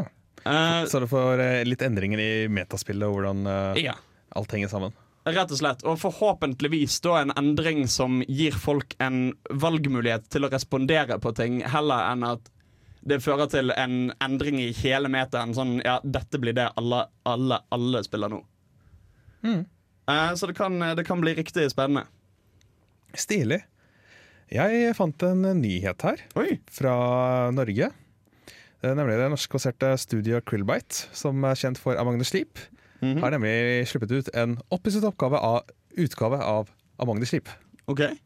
[0.47, 3.95] Uh, Så du får eh, litt endringer i metaspillet og hvordan eh, ja.
[4.39, 4.95] alt henger sammen.
[5.29, 5.83] Rett og slett.
[5.85, 11.61] Og forhåpentligvis da en endring som gir folk en valgmulighet til å respondere på ting,
[11.69, 12.49] heller enn at
[13.09, 15.53] det fører til en endring i hele metaen.
[15.57, 18.41] Sånn ja, dette blir det alle, alle, alle spiller nå.
[19.45, 22.09] Eh, så det kan, det kan bli riktig spennende.
[23.17, 23.63] Stilig.
[24.49, 26.59] Jeg fant en nyhet her Oi.
[26.73, 26.95] fra
[27.53, 27.91] Norge.
[28.83, 32.59] Er nemlig det norskbaserte studio Krillbite, som er kjent for Among the Sleep,
[33.01, 33.21] -hmm.
[33.21, 35.05] har nemlig sluppet ut en opphisset
[35.99, 37.49] utgave av Among the Sleep.
[37.87, 38.17] Okay.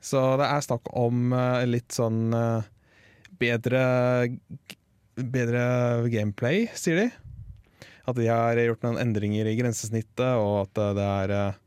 [0.00, 2.62] Så det er snakk om eh, litt sånn eh,
[3.40, 4.38] bedre
[5.14, 7.10] Bedre gameplay, sier de.
[8.04, 11.60] At de har gjort noen endringer i grensesnittet, og at det er eh,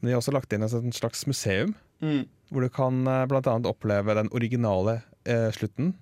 [0.00, 2.26] Men de har også lagt inn et slags museum, Mm.
[2.50, 3.52] hvor du kan bl.a.
[3.64, 5.94] oppleve den originale eh, slutten.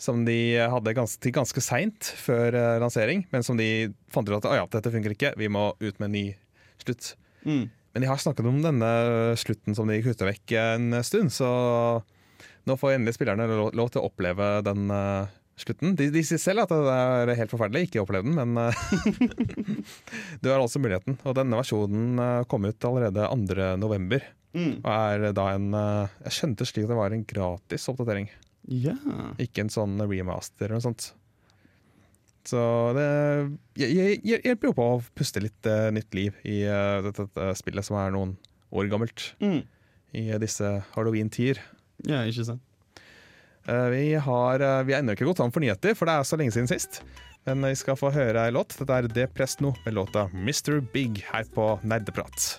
[0.00, 4.38] Som de hadde ganske, til ganske seint før eh, lansering, men som de fant ut
[4.38, 6.24] at «Å ja, dette funker ikke, vi må ut med en ny
[6.80, 7.12] slutt.
[7.44, 7.66] Mm.
[7.92, 8.90] Men de har snakket om denne
[9.40, 11.50] slutten som de kutta vekk en stund, så
[12.68, 15.96] nå får endelig spillerne lov, lov til å oppleve den uh, slutten.
[15.98, 18.82] De, de sier selv at det er helt forferdelig, ikke oppleve den, men uh,
[20.42, 21.18] du har altså muligheten.
[21.24, 24.28] Og denne versjonen uh, kom ut allerede 2.11.
[24.50, 24.72] Mm.
[24.80, 28.26] Og er da en Jeg skjønte slik at det var en gratis oppdatering,
[28.68, 28.94] Ja.
[29.40, 31.10] ikke en sånn remaster eller noe sånt.
[32.46, 32.60] Så
[32.96, 33.08] det
[33.76, 37.98] hjelper jo på å puste litt uh, nytt liv i uh, dette, dette spillet som
[38.00, 38.34] er noen
[38.72, 39.32] år gammelt.
[39.44, 39.60] Mm.
[40.16, 41.60] I disse halloween-tider.
[42.08, 42.66] ja, ikke sant.
[43.70, 46.38] Vi har uh, Vi har ennå ikke gått an for nyheter, for det er så
[46.40, 47.02] lenge siden sist.
[47.44, 48.74] Men vi skal få høre ei låt.
[48.80, 50.80] Dette er De Presno med låta Mr.
[50.94, 52.50] Big her på Nerdeprat.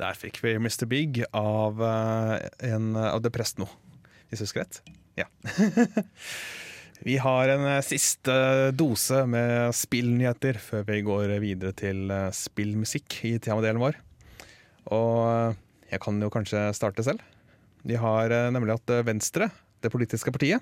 [0.00, 0.86] Der fikk vi Mr.
[0.88, 3.66] Big av, en, av De Presno,
[4.30, 4.80] hvis jeg husker rett.
[5.18, 5.26] Ja.
[7.08, 8.34] vi har en eh, siste
[8.76, 13.98] dose med spillnyheter før vi går videre til eh, spillmusikk i temadelen vår.
[14.94, 15.58] Og eh,
[15.94, 17.24] jeg kan jo kanskje starte selv.
[17.82, 19.48] De har nemlig at Venstre,
[19.80, 20.60] det politiske partiet,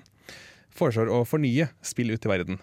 [0.71, 2.61] foreslår å fornye spill ut i verden.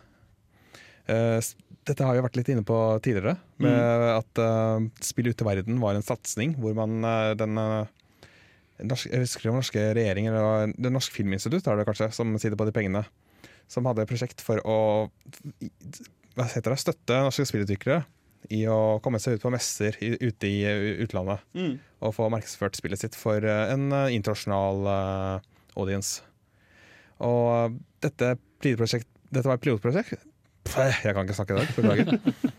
[1.06, 5.78] Dette har vi vært litt inne på tidligere, med at eh, spill ut i verden
[5.84, 7.04] var en satsing hvor man
[7.38, 7.60] den
[8.84, 12.58] norsk, Jeg husker var norske regjeringen, eller det norske Filminstitutt er det kanskje, som sitter
[12.58, 13.04] på de pengene.
[13.68, 14.76] Som hadde et prosjekt for å
[16.36, 18.04] hva heter det, støtte norske spillutviklere
[18.52, 21.78] i å komme seg ut på messer i, ute i eh, utlandet Mm.
[22.04, 25.40] og få markedsført spillet sitt for eh, en eh, internasjonal
[25.76, 26.22] audience.
[27.24, 30.20] Og dette, dette var et pilotprosjekt
[30.66, 32.08] Jeg kan ikke snakke i dag, beklager.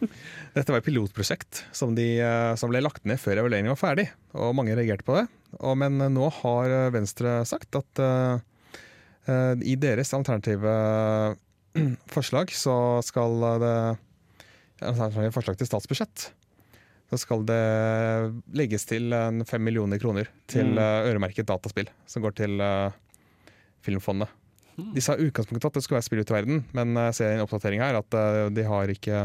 [0.55, 4.07] Dette var et pilotprosjekt som, de, eh, som ble lagt ned før evalueringen var ferdig.
[4.37, 5.25] Og mange reagerte på det.
[5.59, 8.39] Og, men eh, nå har eh, Venstre sagt at uh,
[9.29, 10.73] uh, i deres alternative
[12.15, 13.75] forslag så skal det
[14.81, 16.29] alternative forslag til statsbudsjett
[17.07, 17.63] så skal det
[18.59, 20.81] legges til en fem millioner kroner til Mm.
[21.07, 22.91] øremerket dataspill, som går til uh,
[23.79, 24.27] Filmfondet.
[24.77, 27.31] De sa i utgangspunktet at det skulle være spill ut i verden, men jeg ser
[27.31, 29.23] i en oppdatering her at eh, de har ikke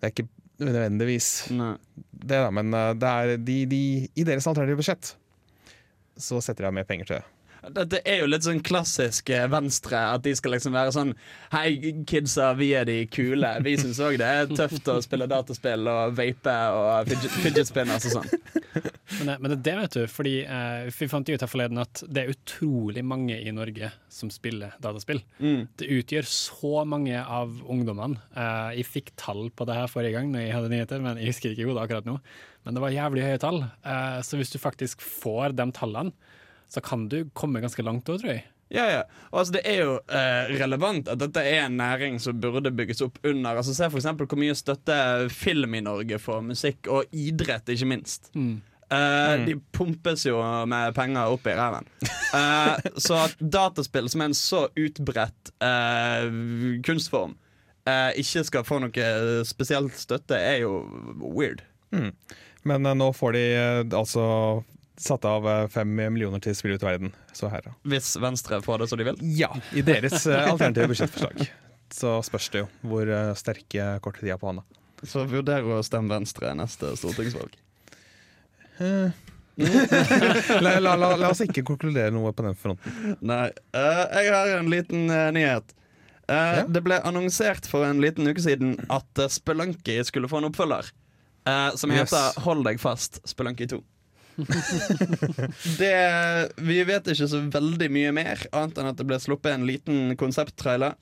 [0.00, 0.28] Det er ikke
[0.64, 1.74] nødvendigvis Nei.
[2.12, 3.82] det, da, men eh, det er de, de,
[4.14, 5.14] i deres alternative budsjett
[6.16, 7.24] så setter de av mer penger til det.
[7.72, 10.00] Dette er jo litt sånn klassisk eh, Venstre.
[10.16, 11.12] At de skal liksom være sånn
[11.54, 13.50] Hei, kidsa, vi er de kule.
[13.64, 18.08] Vi syns òg det er tøft å spille dataspill og vape og fidget, fidget spinners
[18.10, 18.52] og sånn.
[19.20, 20.02] Men det, men det vet du.
[20.10, 24.32] Fordi eh, Vi fant ut her forleden at det er utrolig mange i Norge som
[24.32, 25.22] spiller dataspill.
[25.38, 25.66] Mm.
[25.78, 28.20] Det utgjør så mange av ungdommene.
[28.34, 31.32] Eh, jeg fikk tall på det her forrige gang, når jeg hadde nyheter, men jeg
[31.32, 32.18] husker ikke hodet akkurat nå.
[32.64, 33.60] Men det var jævlig høye tall.
[33.84, 36.14] Eh, så hvis du faktisk får de tallene,
[36.74, 38.44] så kan du komme ganske langt òg, tror jeg.
[38.74, 39.00] Ja, ja.
[39.30, 43.04] Og altså, det er jo eh, relevant at dette er en næring som burde bygges
[43.06, 43.60] opp under.
[43.60, 44.96] Altså, Se eksempel hvor mye støtte
[45.30, 48.32] film i Norge får, musikk og idrett, ikke minst.
[48.34, 51.86] Eh, De pumpes jo med penger opp i ræven.
[52.34, 56.26] Eh, så at dataspill, som er en så utbredt eh,
[56.88, 57.36] kunstform,
[57.86, 59.08] eh, ikke skal få noe
[59.46, 60.80] spesielt støtte, er jo
[61.20, 61.62] weird.
[61.94, 64.24] Men eh, nå får de eh, altså
[65.00, 67.12] satt av eh, fem millioner til Spill ut verden.
[67.34, 67.72] Så her, da.
[67.90, 69.18] Hvis Venstre får det som de vil.
[69.38, 71.46] Ja, i deres eh, alternative budsjettforslag.
[71.94, 74.64] Så spørs det jo hvor eh, sterke kort de har på hånda.
[75.04, 77.54] Så vurder å stemme Venstre neste stortingsvalg.
[79.56, 83.14] La, la, la, la oss ikke konkludere noe på den fronten.
[83.22, 83.48] Nei.
[83.76, 85.74] Uh, jeg har en liten uh, nyhet.
[86.26, 86.64] Uh, Ja.
[86.66, 90.88] Det ble annonsert for en liten uke siden at uh, Spelunky skulle få en oppfølger.
[91.46, 92.10] eh, som Yes.
[92.10, 93.78] heter Hold deg fast, Spelunky 2.
[95.80, 95.96] det,
[96.56, 100.16] vi vet ikke så veldig mye mer, annet enn at det ble sluppet en liten
[100.20, 100.96] konsepttrailer.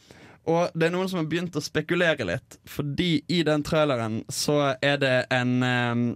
[0.51, 4.75] Og det er noen som har begynt å spekulere litt, fordi i den traileren så
[4.83, 6.07] er det en um,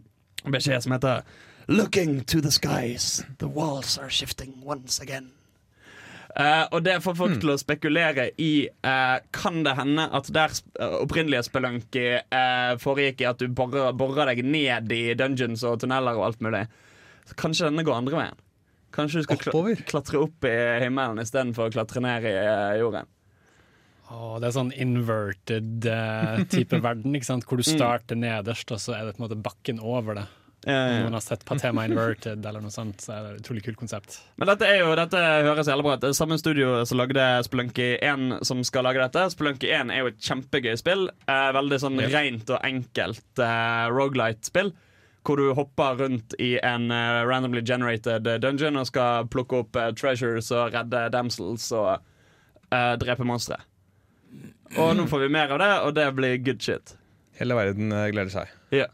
[0.50, 1.22] beskjed som heter
[1.68, 5.32] Looking to the skies, the walls are shifting once again.
[6.36, 10.52] Uh, og det får folk til å spekulere i uh, Kan det hende at der
[10.52, 15.78] eh, opprinnelige Spelunky uh, foregikk i at du borer, borer deg ned i dungeons og
[15.80, 16.66] tunneler og alt mulig.
[17.26, 18.40] Så kanskje denne går andre veien.
[18.96, 19.82] Kanskje du skal kla Oppover.
[19.88, 23.10] klatre opp i himmelen istedenfor å klatre ned i eh, jorden.
[24.06, 27.46] Åh, det er sånn inverted uh, type verden, ikke sant?
[27.48, 30.26] hvor du starter nederst, og så er det på en måte bakken over det.
[30.66, 33.78] Om noen har sett Patema Inverted eller noe sånt, så er det et utrolig kult
[33.78, 34.16] konsept.
[34.40, 36.00] Men dette, er jo, dette høres jævlig bra ut.
[36.02, 39.28] Det er samme studio som lagde Spelunky 1 som skal lage dette.
[39.30, 41.06] Spelunky 1 er jo et kjempegøy spill.
[41.30, 44.72] Eh, veldig sånn rent og enkelt eh, rogelight-spill.
[45.26, 49.76] Hvor du hopper rundt i en eh, randomly generated eh, dungeon og skal plukke opp
[49.80, 51.96] eh, treasures og redde damsels og
[52.70, 53.58] eh, drepe monstre.
[54.78, 56.94] Og nå får vi mer av det, og det blir good shit.
[57.38, 58.54] Hele verden gleder seg.
[58.74, 58.86] Ja.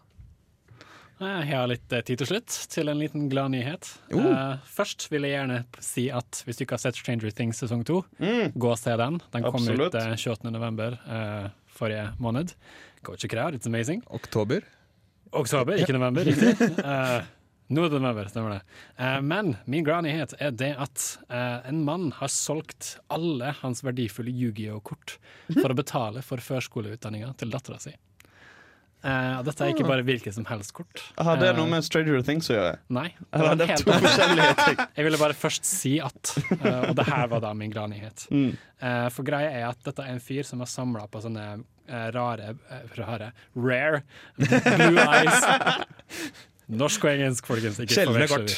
[1.22, 3.88] Eh, Jeg har litt tid til slutt til en liten glad nyhet.
[4.12, 7.84] Eh, først vil jeg gjerne si at hvis du ikke har sett Stranger Things sesong
[7.88, 9.20] to, gå og se den.
[9.34, 9.94] Den kom Absolutt.
[9.94, 10.50] ut uh, 28.
[10.54, 12.56] november eh, forrige måned.
[13.06, 14.02] Go check it out, it's amazing.
[14.10, 14.62] Oktober.
[15.32, 16.52] Oktober, ikke november, riktig.
[16.84, 17.24] Uh,
[17.72, 18.60] det november, stemmer det.
[19.00, 23.84] Uh, men min glade nyhet er det at uh, en mann har solgt alle hans
[23.86, 25.16] verdifulle Yu-Gi-Oh-kort
[25.56, 27.94] for å betale for førskoleutdanninga til dattera si.
[29.02, 31.00] Uh, dette er ikke bare hvilket som helst kort.
[31.18, 32.76] Har det er noe med Stranger Things å gjøre?
[32.94, 33.08] Nei.
[33.18, 34.76] Det var det helt to forskjellige ting?
[34.98, 38.28] Jeg ville bare først si at, eh, og det her var da min gladnyhet.
[38.30, 38.52] Mm.
[39.14, 42.54] For greia er at dette er en fyr som har samla på sånne eh, rare,
[42.70, 44.02] eh, rare Rare
[44.38, 45.44] Blue Eyes.
[46.82, 47.80] Norsk og engelsk, folkens.
[47.92, 48.54] Sjeldne kort.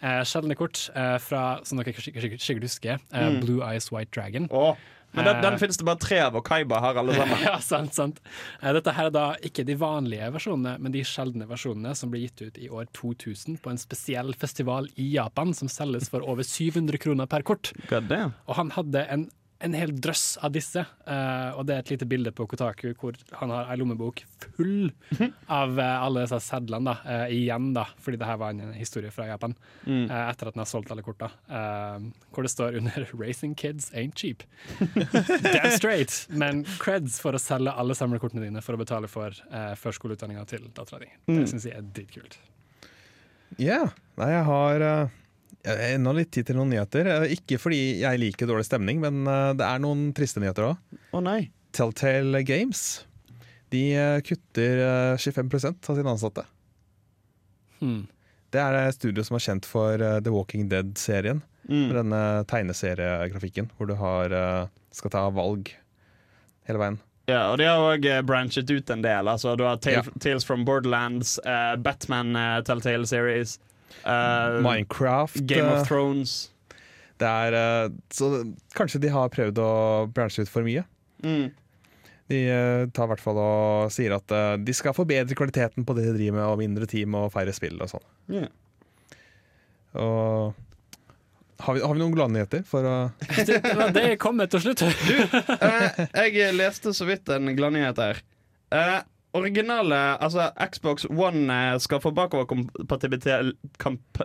[0.00, 3.40] Eh, sjeldne kort eh, fra, som dere sikkert, sikkert, husker, eh, Mm.
[3.44, 4.46] Blue Eyes White Dragon.
[4.50, 4.76] Oh.
[5.12, 7.40] Men den, den Eh, finnes det bare tre av, og Kaiba har alle sammen.
[7.48, 8.20] ja, sant, sant.
[8.62, 12.20] Eh, Dette her er da ikke de vanlige versjonene, men de sjeldne versjonene som ble
[12.22, 16.46] gitt ut i år 2000 på en spesiell festival i Japan som selges for over
[16.46, 17.72] 700 kroner per kort.
[17.90, 18.36] God damn.
[18.46, 19.26] Og han hadde en,
[19.60, 23.16] en hel drøss av disse, Uh, og det er et lite bilde på Kotaku hvor
[23.40, 24.20] han har ei lommebok
[24.54, 24.92] full
[25.50, 29.10] av uh, alle disse sedlene, da, uh, igjen, da, fordi det her var en historie
[29.10, 30.04] fra Japan, Mm.
[30.10, 33.90] eh, etter at han har solgt alle korta, eh, hvor det står under 'Racing kids
[33.96, 34.44] ain't cheap'.
[35.42, 39.72] Damn straight, men creds for å selge alle samlekortene dine for å betale for uh,
[39.80, 41.10] førskoleutdanninga til dattera di.
[41.26, 41.40] Mm.
[41.40, 42.38] Det syns jeg er dritkult.
[43.58, 43.80] Ja.
[44.20, 44.84] Nei, jeg har
[45.64, 47.06] ennå litt tid til noen nyheter.
[47.24, 50.98] Eh, Ikke fordi jeg liker dårlig stemning, men eh, det er noen triste nyheter òg.
[51.12, 51.50] Å nei.
[51.76, 53.04] Telltale Games
[53.70, 56.46] de eh, kutter eh, 25% av sine ansatte.
[57.80, 58.06] Hmm.
[58.50, 61.44] Det er et studio som er kjent for The Walking Dead-serien.
[61.70, 61.90] Mm.
[61.94, 62.18] denne
[62.50, 64.32] tegneseriegrafikken hvor du har,
[64.96, 65.68] skal ta valg
[66.66, 66.96] hele veien.
[67.30, 69.28] Ja, og de har òg branchet ut en del.
[69.30, 70.18] Altså, du har Tales, Ja.
[70.24, 73.60] Tales from Borderlands, uh, Batman uh, Telltale Series,
[74.04, 76.50] eh, Minecraft Game eh, of Thrones.
[77.20, 78.30] det er, eh, Så
[78.76, 79.72] kanskje de har prøvd å
[80.14, 80.84] branche ut for mye.
[81.24, 81.50] Mm.
[82.30, 85.96] De eh, tar i hvert fall og sier at eh, de skal forbedre kvaliteten på
[85.98, 88.06] det de driver med, og mindre team og færre spill og sånn.
[88.30, 88.50] Yeah.
[89.98, 90.54] Og
[91.60, 92.96] har vi, har vi noen gladnyheter for å
[93.48, 93.58] Det
[93.96, 94.20] det jeg
[94.54, 94.84] til slutt.
[95.60, 98.22] Eh, jeg leste så vidt en gladnyhet her.
[98.70, 99.00] Eh,
[99.32, 103.52] originale Altså, Xbox One eh, skal få bakoverkompatibilitet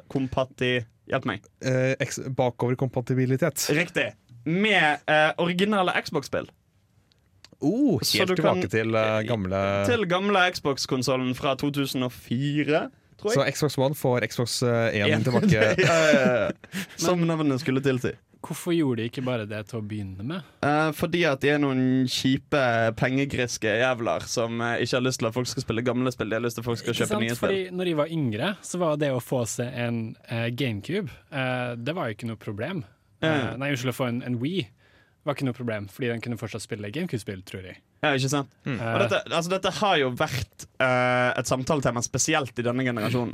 [0.09, 0.79] Kompati...
[1.05, 1.43] Hjelp meg.
[1.61, 1.93] eh,
[2.33, 3.67] bakoverkompatibilitet?
[3.77, 4.07] Riktig.
[4.45, 6.47] Med eh, originale Xbox-spill.
[7.61, 12.81] Oh, helt tilbake kan- til uh, gamle Til gamle Xbox-konsollen fra 2004,
[13.21, 13.45] tror Så.
[13.53, 15.61] Xbox One får Xbox eh, 1 tilbake.
[15.87, 16.49] Ja, ja, ja.
[16.97, 18.11] Som navnet skulle tilsi.
[18.45, 20.45] Hvorfor gjorde de ikke bare det til å begynne med?
[20.65, 22.61] Eh, fordi at de er noen kjipe,
[22.99, 26.29] pengegriske jævler som eh, ikke har lyst til at folk skal spille gamle spill.
[26.29, 27.25] De har lyst til at folk skal Ikke kjøpe sant?
[27.25, 27.49] nye spill.
[27.55, 31.73] Fordi når de var yngre, så var det å få seg en eh, GameCube eh,
[31.81, 32.83] Det var jo ikke noe problem.
[33.25, 34.67] Eh, nei, unnskyld, å få en, en Wii
[35.25, 37.79] var ikke noe problem, fordi den kunne fortsatt spille GameCube-spill, tror jeg.
[38.05, 38.51] Ja, ikke sant?
[38.69, 43.33] Og dette, altså, dette har jo vært eh, et samtaletema spesielt i denne generasjonen.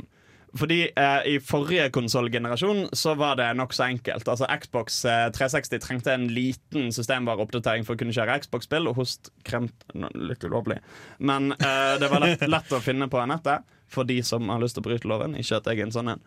[0.58, 4.28] Fordi eh, i forrige konsollgenerasjon så var det nokså enkelt.
[4.28, 9.32] Altså Xbox eh, 360 trengte en liten systemvareoppdatering for å kunne kjøre Xbox-spill, og host
[9.48, 10.76] kremt no, Litt ulovlig.
[11.24, 14.76] Men eh, det var lett, lett å finne på nettet for de som har lyst
[14.76, 15.38] til å bryte loven.
[15.40, 16.22] Ikke at jeg er en sånn en.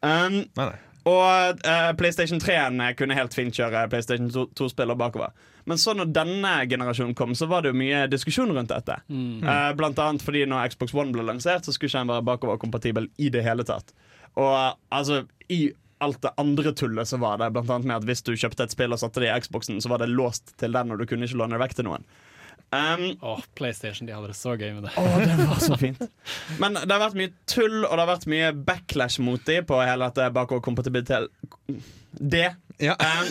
[0.00, 0.80] Um, Nei, nei.
[1.12, 5.36] og eh, PlayStation 3-en kunne helt fint kjøre PlayStation 2-spiller bakover.
[5.66, 9.00] Men så når denne generasjonen kom, så var det jo mye diskusjon rundt dette.
[9.10, 13.10] Eh, blant annet fordi når Xbox One ble lansert, så skulle ikke den være bakoverkompatibel
[13.18, 13.90] i det hele tatt.
[14.36, 15.72] Og uh, altså, i
[16.04, 18.74] alt det andre tullet så var det blant annet med at hvis du kjøpte et
[18.76, 21.26] spill og satte det i Xboxen, så var det låst til den, og du kunne
[21.26, 22.06] ikke låne det vekk til noen.
[22.74, 24.94] Um, Åh, PlayStation, de hadde det så gøy med det.
[24.98, 26.00] Oh, det var så fint.
[26.62, 29.78] Men det har vært mye tull, og det har vært mye backlash mot dem på
[29.86, 31.30] hele dette bakoverkompatibilitet.
[32.20, 32.48] Det.
[32.82, 32.96] Ja.
[33.00, 33.30] Um,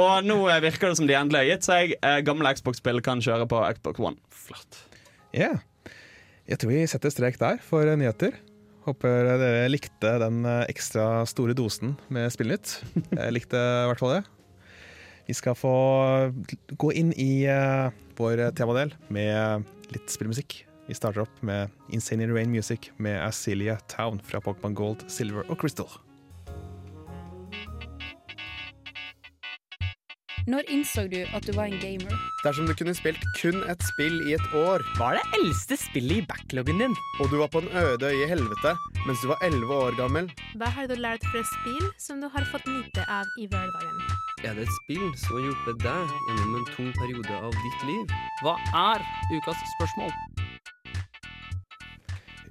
[0.00, 1.94] og nå virker det som de endelig har gitt seg.
[1.98, 4.18] Eh, Gamle Xbox-spill kan kjøre på Xbox One.
[4.32, 4.80] Flott.
[5.36, 5.54] Ja.
[6.48, 8.36] Jeg tror vi setter strek der for eh, nyheter.
[8.86, 12.80] Håper dere likte den ekstra store dosen med Spillnytt.
[13.12, 14.22] Jeg likte i hvert fall det.
[15.28, 15.74] Vi skal få
[16.82, 17.46] gå inn i
[18.18, 20.64] vår temadel med litt spillmusikk.
[20.88, 25.46] Vi starter opp med Insane in Rain Music med Asilia Town fra Pokémon Gold, Silver
[25.46, 25.86] og Crystal.
[30.50, 32.14] Når innså du at du var en gamer?
[32.42, 36.18] Dersom du kunne spilt kun et spill i et år, Hva er det eldste spillet
[36.18, 36.96] i backloggen din?
[37.22, 38.72] og du var på en øde øye i helvete
[39.06, 40.26] mens du var 11 år gammel,
[40.58, 44.02] Hva har du lært fra spill som du har fått nyte av i hverdagen?
[44.42, 48.18] Er det et spill som har hjulpet deg gjennom en tung periode av ditt liv?
[48.42, 49.06] Hva er
[49.38, 50.10] ukas spørsmål?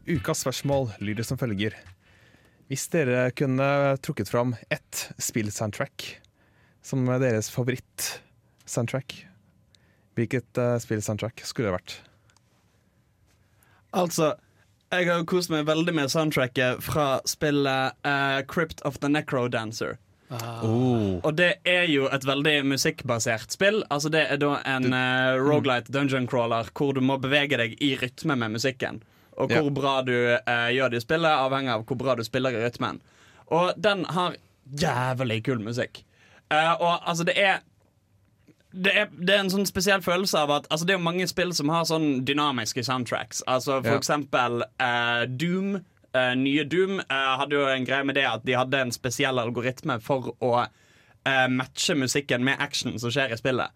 [0.08, 1.76] Ukas spørsmål lyder som følger.
[2.72, 6.22] Hvis dere kunne trukket fram ett spillsoundtrack
[6.82, 9.18] som deres favoritt-soundtrack,
[10.18, 11.98] hvilket uh, spillsoundtrack skulle det vært?
[13.92, 14.34] Altså,
[14.92, 19.48] jeg har jo kost meg veldig med soundtracket fra spillet uh, Crypt of the Necro
[19.52, 19.98] Dancer.
[20.32, 23.82] Og det er jo et veldig musikkbasert spill.
[23.92, 27.98] Altså Det er da en uh, rogelight dungeon crawler hvor du må bevege deg i
[28.00, 29.02] rytme med musikken.
[29.36, 29.74] Og hvor Ja.
[29.76, 33.02] bra du uh, gjør det i spillet, avhenger av hvor bra du spiller i rytmen.
[33.52, 34.38] Og den har
[34.72, 36.06] jævlig kul musikk.
[36.52, 37.62] Eh, og altså, det er
[38.72, 41.26] det er, det er en sånn spesiell følelse av at altså Det er jo mange
[41.28, 43.42] spill som har sånn dynamiske soundtracks.
[43.52, 43.98] Altså For Ja.
[44.00, 45.82] eksempel uh, Doom.
[46.16, 49.40] Uh, nye Doom uh, hadde jo en greie med det at de hadde en spesiell
[49.40, 50.66] algoritme for å
[51.52, 53.70] matche musikken med action som skjer i spillet.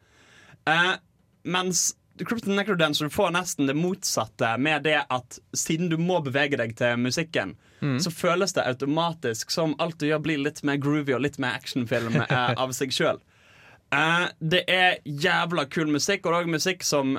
[1.46, 1.84] Mens
[2.20, 7.00] Crypton Necrodancer får nesten det motsatte med det at siden du må bevege deg til
[7.02, 7.56] musikken,
[8.00, 11.58] så føles det automatisk som alt du gjør, blir litt mer groovy og litt mer
[11.60, 13.20] actionfilm eh, av seg sjøl.
[13.94, 17.18] Eh, det er jævla kul musikk, og det er også musikk som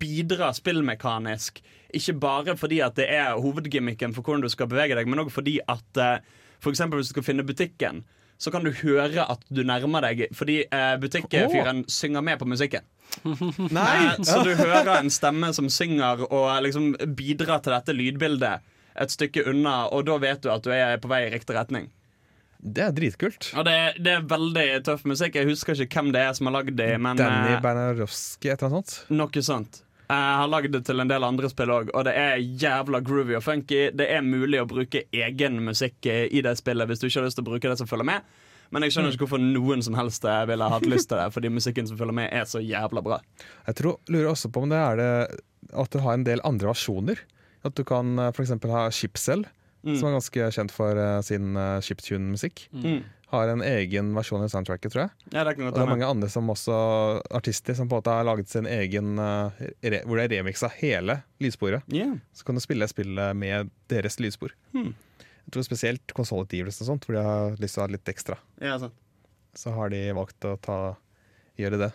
[0.00, 1.62] bidrar spillmekanisk.
[1.96, 5.40] Ikke bare fordi at det er hovedgimmicken for hvordan du skal bevege deg, men også
[5.40, 6.20] fordi at eh,
[6.66, 8.04] eksempel hvis du skal finne butikken,
[8.38, 12.84] så kan du høre at du nærmer deg fordi eh, butikkfyren synger med på musikken.
[13.72, 13.96] Nei!
[14.06, 19.12] Eh, så du hører en stemme som synger og liksom bidrar til dette lydbildet et
[19.12, 21.90] stykke unna, og da vet du at du er på vei i riktig retning.
[22.56, 23.50] Det er dritkult.
[23.54, 25.36] Og det, det er veldig tøff musikk.
[25.38, 28.62] Jeg husker ikke hvem det er som har lagd det, men Danny eh, Bernarowski, et
[28.62, 29.10] eller annet sånt.
[29.12, 29.82] noe sånt.
[30.06, 33.34] Jeg har lagd det til en del andre spill òg, og det er jævla groovy
[33.38, 33.88] og funky.
[33.96, 37.26] Det er mulig å bruke egen musikk eh, i det spillet hvis du ikke har
[37.26, 38.36] lyst til å bruke det som følger med.
[38.74, 41.50] Men jeg skjønner ikke hvorfor noen som helst eh, ville hatt lyst til det, fordi
[41.54, 43.18] musikken som følger med, er så jævla bra.
[43.66, 45.10] Jeg tror, lurer også på om det er det
[45.74, 47.22] at du har en del andre versjoner.
[47.66, 48.54] At du kan f.eks.
[48.70, 49.42] ha Chipcell,
[49.86, 49.98] Mm.
[50.00, 52.64] som er ganske kjent for uh, sin uh, chiptune-musikk.
[52.74, 53.04] Mm.
[53.30, 55.12] Har en egen versjon i soundtracket, tror jeg.
[55.34, 56.74] Ja, det Og det er mange andre som også
[57.34, 60.62] artister som på en måte har laget sin egen uh, re, Hvor det er remix
[60.66, 61.86] av hele lydsporet.
[61.92, 62.16] Yeah.
[62.34, 64.54] Så kan du spille spillet med deres lydspor.
[64.74, 64.94] Mm.
[65.46, 68.40] Jeg tror spesielt konsollutgivelser og sånt, hvor de har lyst til å ha litt ekstra.
[68.58, 68.98] Ja, sant.
[69.56, 70.80] Så har de valgt å ta,
[71.56, 71.92] gjøre det.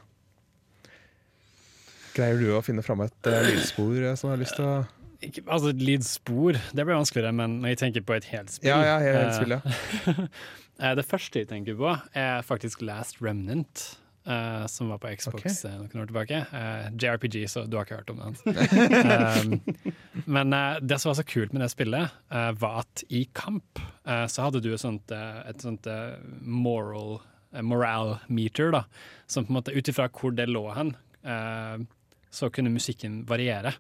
[2.15, 4.79] Greier du å finne fram et uh, lydspor som som har lyst til å
[5.21, 8.79] Ikke, altså Lydspor, det blir vanskeligere, men når jeg tenker på et helt spill Ja,
[8.81, 10.27] ja, helt eh, spill, ja.
[10.81, 13.83] eh, Det første jeg tenker på, er faktisk Last Remnant.
[14.25, 15.69] eh, som var på Xbox Ok.
[15.69, 16.41] eh, noen år tilbake.
[16.53, 18.35] Eh, JRPG, så du har ikke hørt om den.
[19.41, 19.93] um,
[20.37, 23.81] men eh, det som var så kult med det spillet, eh, var at i kamp
[24.05, 27.19] eh, så hadde du et sånt, eh, et sånt eh, moral
[27.53, 28.83] eh, morale meter, da.
[29.29, 30.95] Som på en måte ut ifra hvor det lå hen,
[31.25, 31.81] eh,
[32.31, 33.73] så kunne musikken variere.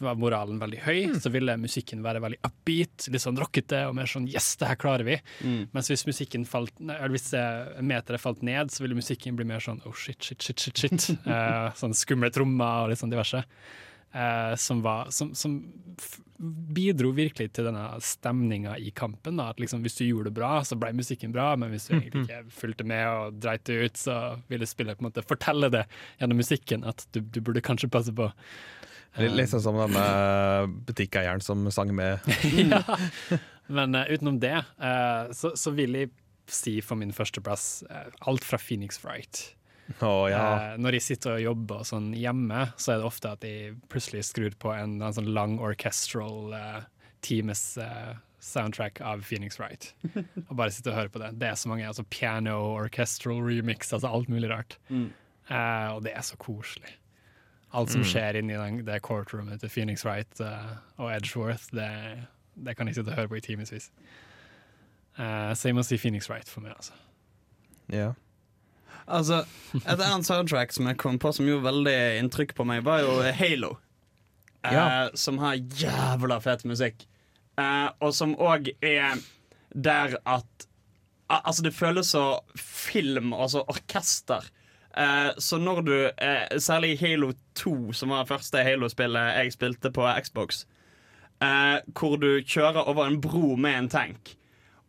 [0.00, 4.08] Var moralen veldig høy, så ville musikken være veldig upbeat, litt sånn rockete og mer
[4.10, 5.20] sånn 'yes, det her klarer vi'.
[5.44, 5.68] Mm.
[5.74, 9.60] Mens hvis musikken falt, eller hvis eh, meteret falt ned, så ville musikken bli mer
[9.60, 11.10] sånn 'oh shit, shit, shit', shit, shit.
[11.30, 13.44] Eh, sånn skumle trommer og litt sånn diverse.
[14.12, 15.60] Eh, som, var, som, som
[16.74, 19.36] bidro virkelig til denne stemninga i kampen.
[19.38, 19.50] Da.
[19.52, 22.24] At liksom, hvis du gjorde det bra, så ble musikken bra, men hvis du egentlig
[22.26, 24.16] ikke fulgte med og dreit det ut, så
[24.50, 25.84] ville spillet på en måte fortelle det
[26.18, 28.30] gjennom musikken at du, du burde kanskje passe på.
[29.18, 30.04] Litt, sånn som denne
[30.86, 32.22] butikkeieren som sang med.
[32.72, 32.82] ja.
[33.70, 36.12] Men uh, utenom det, uh, så, så vil jeg
[36.50, 39.42] si for min førsteplass uh, alt fra Phoenix Wright.
[40.06, 40.76] Oh, ja.
[40.78, 44.22] Når jeg sitter og jobber og sånn hjemme, så er det ofte at jeg plutselig
[44.28, 46.54] skrur på en, en sånn lang orchestral
[47.26, 47.64] times
[48.40, 49.90] soundtrack av Phoenix Wright.
[50.48, 51.32] og bare sitter og hører på det.
[51.40, 54.78] Det er så mange altså piano, orchestral remix, altså alt mulig rart.
[54.88, 55.10] Mm.
[55.50, 56.96] Eh, og det er så koselig.
[57.72, 58.08] Alt som Mm.
[58.10, 62.96] skjer inni den, det courtroomet til Phoenix Wright uh, og Edgeworth, det, det kan jeg
[62.96, 63.90] sitte og høre på i timevis.
[65.18, 66.92] Uh, så jeg må si Phoenix Wright for meg, altså.
[67.92, 68.12] Ja.
[69.10, 69.44] Altså,
[69.74, 73.20] Et annet soundtrack som jeg kom på som gjorde veldig inntrykk på meg, var jo
[73.34, 73.76] Halo.
[74.64, 75.08] Eh, Ja.
[75.14, 77.06] Som har jævla fet musikk.
[77.58, 79.18] Uh, og som òg er
[79.74, 80.66] der at
[81.30, 84.42] al- Altså, det føles så film, altså orkester.
[84.96, 89.92] Eh, så når du, eh, særlig Halo 2, som var det første Halo-spillet jeg spilte
[89.94, 90.64] på Xbox,
[91.40, 94.36] eh, hvor du kjører over en bro med en tank.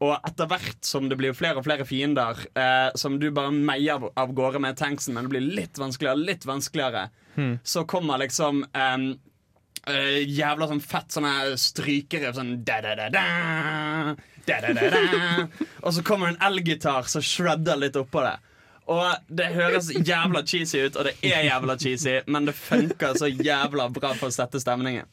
[0.02, 3.94] Og etter hvert som det blir flere og flere fiender, eh, som du bare meier
[4.00, 7.60] av, av gårde med tanksen, men det blir litt vanskeligere, litt vanskeligere, Hmm.
[7.64, 14.16] så kommer liksom eh, jævla sånn fett sånne strykere sånn da-da-da-da.
[15.84, 18.36] Og så kommer en elgitar som shredder litt oppå det.
[18.90, 23.30] Og det høres jævla cheesy ut, og det er jævla cheesy, men det funker så
[23.30, 25.06] jævla bra for å sette stemningen.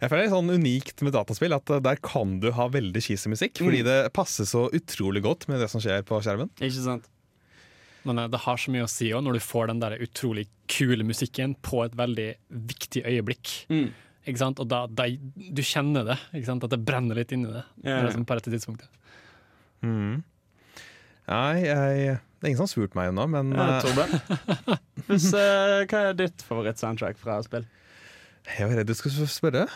[0.00, 3.00] Jeg føler det er sånn unikt med dataspill at eh, der kan du ha veldig
[3.02, 3.58] cheesy musikk.
[3.58, 3.86] Fordi Mm.
[3.88, 6.50] det passer så utrolig godt med det som skjer på skjermen.
[6.60, 7.08] Ikke sant?
[8.04, 10.46] Men eh, det har så mye å si òg, når du får den der utrolig
[10.68, 13.54] kule musikken på et veldig viktig øyeblikk.
[13.72, 13.90] Mm.
[14.28, 14.60] Ikke sant?
[14.60, 16.64] Og da, da du kjenner det, ikke sant?
[16.64, 17.64] at det brenner litt inni det.
[17.84, 18.02] Ja, ja.
[18.08, 18.88] Liksom på rette tidspunktet.
[19.82, 20.22] Mm.
[21.30, 24.78] Nei, jeg, det er ingen som har spurt meg ennå, men Ja, eh,
[25.10, 27.66] Hvis, uh, hva er ditt favoritt-soundtrack fra spill?
[28.48, 29.66] jeg var redd du skulle spørre.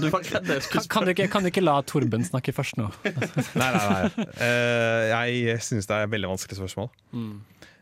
[0.00, 2.54] Du var redd jeg skulle Kan, kan, du ikke, kan du ikke la Torben snakke
[2.56, 2.88] først nå?
[3.60, 4.26] Nei, nei, nei.
[4.40, 6.88] Uh, jeg syns det er et veldig vanskelig spørsmål.
[7.12, 7.36] Mm.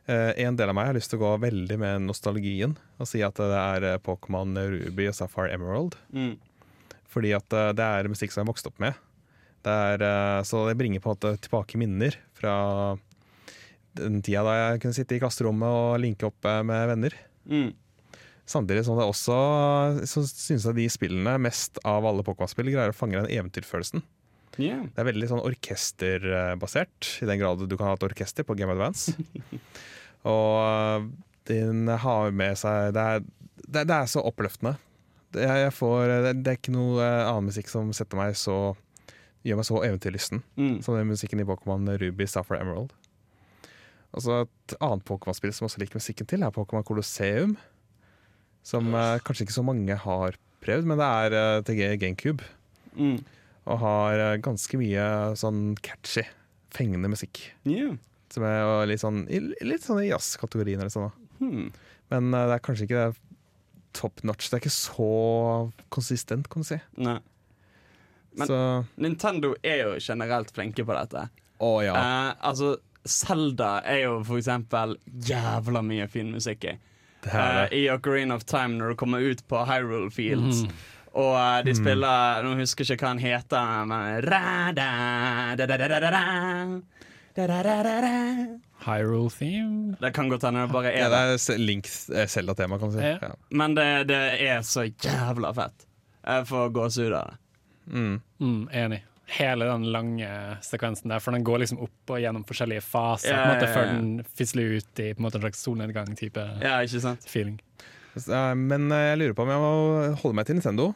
[0.09, 3.21] Eh, en del av meg har lyst til å gå veldig med nostalgien og si
[3.23, 5.99] at det er Pokémon Ruby og Sapphire Emerald.
[6.11, 6.39] Mm.
[7.13, 8.97] Fordi at det er musikk som jeg har vokst opp med.
[9.67, 10.05] Det er,
[10.49, 12.55] så det bringer på en måte tilbake minner fra
[14.01, 17.17] den tida da jeg kunne sitte i klasserommet og linke opp eh, med venner.
[17.51, 17.71] Mm.
[18.49, 19.39] Samtidig som det også
[20.09, 24.01] så synes jeg de spillene mest av alle Pokémon-spill greier å fange den eventyrfølelsen.
[24.59, 24.87] Yeah.
[24.95, 28.73] Det er veldig sånn orkesterbasert, i den grad du kan ha et orkester på Game
[28.75, 29.13] Advance.
[30.33, 31.11] og
[31.49, 33.23] den har med seg Det er,
[33.69, 34.75] det, det er så oppløftende.
[35.37, 38.57] Det, jeg får, det, det er ikke noe eh, annen musikk som setter meg så
[39.47, 40.79] gjør meg så eventyrlysten Mm.
[40.83, 42.91] som den musikken i Pokémon Ruby, Sapphire Emerald.
[44.17, 47.57] Og så Et annet Pokémon-spill som også liker musikken til, er Pokémon Colosseum.
[48.67, 52.45] Som eh, kanskje ikke så mange har prøvd, men det er eh, TG GameCube.
[52.99, 53.21] Mm.
[53.69, 55.07] Og har eh, ganske mye
[55.41, 56.27] sånn catchy,
[56.75, 57.41] fengende musikk.
[57.69, 57.97] Yeah.
[58.33, 61.09] Som er jo litt sånn i, litt sånn i jazz-kategorien eller sånn.
[61.09, 61.29] da.
[61.41, 61.73] Hmm.
[62.13, 63.09] Men eh, det er kanskje ikke
[63.97, 64.49] top notch.
[64.49, 65.11] Det er ikke så
[65.95, 66.81] konsistent, kan du si.
[67.01, 67.19] Nei.
[68.39, 68.59] Men Så
[69.01, 71.25] Nintendo er jo generelt flinke på dette.
[71.65, 71.95] Å ja.
[71.97, 74.97] Eh, altså, Zelda er jo for eksempel
[75.29, 76.75] jævla mye fin musikk i.
[77.29, 80.63] Eh, I Ocarina of Time, når du kommer ut på Hyrule Fields.
[80.65, 80.71] Mm.
[81.19, 81.77] Og uh, de Mm.
[81.81, 84.91] spiller Nå husker jeg ikke hva han heter, men ra, da,
[85.57, 86.25] da, da, da, da, da, da.
[88.87, 89.97] Hyrule theme?
[90.01, 91.55] Det kan godt hende det bare er det det.
[91.55, 93.05] er Link eh, Zelda-tema, kan du si.
[93.05, 93.19] Ja.
[93.23, 93.31] Ja.
[93.51, 95.87] Men det, det er så jævla fett.
[96.27, 97.37] Jeg får gåsehud av det.
[97.89, 98.19] Mm.
[98.41, 99.03] Mm, enig.
[99.29, 100.29] Hele den lange
[100.65, 103.67] sekvensen der, for den går liksom opp og gjennom forskjellige faser Ja, på en måte,
[103.67, 103.75] ja, ja.
[103.75, 106.79] før den fisler ut i på en måte en slags solnedgang-type Ja,
[107.29, 107.59] feeling.
[108.57, 110.89] Men eh, jeg lurer på om jeg må holde meg til Nintendo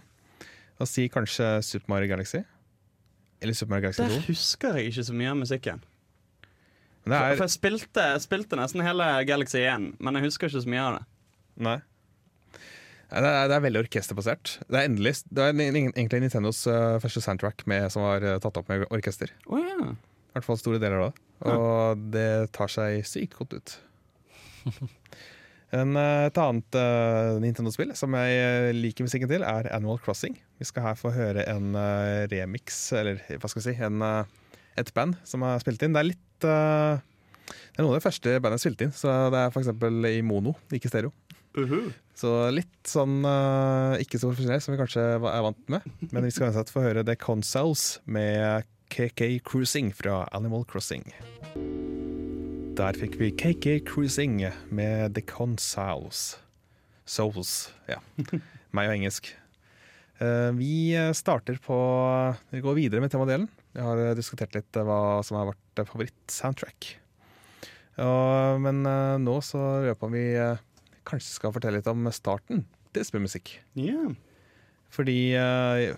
[0.81, 2.41] og si kanskje Super Mario Galaxy.
[3.43, 4.09] Eller Super Mario Galaxy 2.
[4.09, 5.83] Der husker jeg ikke så mye av musikken.
[7.03, 10.49] Det For, er, for jeg spilte, jeg spilte nesten hele Galaxy 1, men jeg husker
[10.51, 11.05] ikke så mye av det.
[11.69, 11.79] nei.
[13.13, 14.55] Det er, det er veldig orkesterbasert.
[14.65, 18.57] Det er endelig Det er egentlig Nintendos eh, første soundtrack med, som var eh, tatt
[18.57, 19.35] opp med orkester.
[19.53, 19.93] Oh, ja.
[19.93, 21.29] I hvert fall store deler av det.
[21.53, 23.77] Og det tar seg sykt godt ut.
[25.73, 30.37] En, eh, et annet uh, Nintendo-spill som jeg liker musikken til, er Animal Crossing.
[30.61, 34.59] Vi skal her få høre en uh, remix, eller hva skal vi si, en, uh,
[34.77, 35.97] et band som har spilt inn.
[35.97, 36.53] Det er litt Det
[37.79, 39.73] er noen av de første bandene jeg spilte inn, så det er f.eks.
[40.13, 41.15] i mono, ikke stereo.
[42.17, 45.85] Så litt sånn uh, ikke så profesjonell som vi kanskje er vant med.
[46.13, 51.05] Men vi skal uansett få høre The Consoles med KK Cruising fra Animal Crossing.
[52.77, 54.41] Der fikk vi KK Cruising
[54.73, 56.39] med The Consoles.
[57.09, 57.99] Souls, ja.
[58.77, 59.33] Meg og engelsk.
[60.23, 61.77] Uh, Vi starter på
[62.53, 63.49] Vi går videre med temadelen.
[63.73, 66.91] Vi har eh, diskutert litt hva som har vært favoritt-soundtrack.
[67.97, 68.83] Men
[69.25, 70.61] nå så lurer jeg på om vi eh,
[71.09, 73.55] kanskje skal fortelle litt om starten til spillmusikk.
[73.79, 74.13] Ja.
[74.93, 75.95] Fordi uh,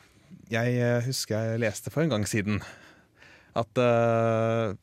[0.52, 2.60] jeg eh, husker jeg leste for en gang siden
[3.58, 4.74] at uh,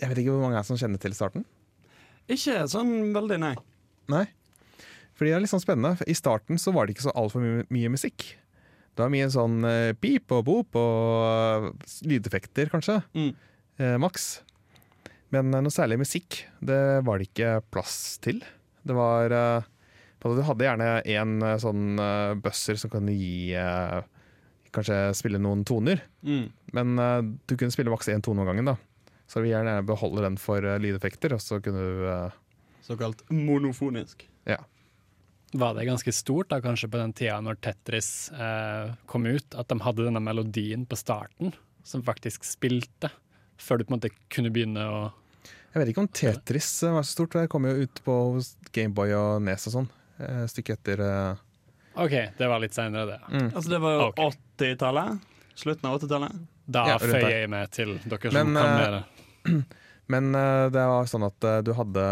[0.00, 1.44] Jeg vet ikke hvor mange er som kjenner til starten?
[2.30, 3.54] Ikke sånn veldig, nei.
[4.10, 4.24] Nei.
[5.18, 6.06] Fordi det er litt sånn spennende.
[6.08, 8.24] I starten så var det ikke så altfor mye, mye musikk.
[8.94, 13.00] Det var mye sånn uh, pip og bop og uh, lydeffekter, kanskje.
[13.80, 14.42] Eh, maks.
[15.32, 18.42] Men noe særlig musikk, det var det ikke plass til.
[18.82, 19.68] Det var eh,
[20.22, 23.56] Du hadde gjerne en eh, sånn eh, buzzer som kunne gi
[24.70, 25.98] Kanskje spille noen toner.
[26.22, 26.44] Mm.
[26.76, 26.90] Men
[27.50, 28.68] du kunne spille maks én tone om gangen.
[28.68, 28.76] da
[29.26, 32.04] Så du gjerne beholde den for lydeffekter, og så kunne du
[32.86, 34.22] Såkalt monofonisk.
[34.46, 34.60] Ja.
[35.52, 39.66] Var det ganske stort da, kanskje på den tida når Tetris eh, kom ut, at
[39.70, 41.50] de hadde denne melodien på starten
[41.82, 43.10] som faktisk spilte,
[43.58, 45.00] før du på en måte kunne begynne å
[45.70, 47.36] Jeg vet ikke om Tetris eh, var så stort.
[47.38, 48.14] Det kom jo ut på
[48.74, 49.90] Gameboy og Nes og sånn.
[50.20, 51.44] Et stykke etter eh,
[52.00, 53.18] OK, det var litt seinere, det.
[53.34, 53.48] Mm.
[53.50, 55.28] Altså, det var jo 80-tallet.
[55.58, 56.40] Slutten av 80-tallet.
[56.70, 59.64] Da Ja, føyer jeg meg til dere som Men, kan eh, mer.
[60.14, 62.04] Men eh, det var sånn at eh, du hadde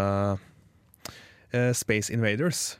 [1.55, 2.77] eh, Space Invaders.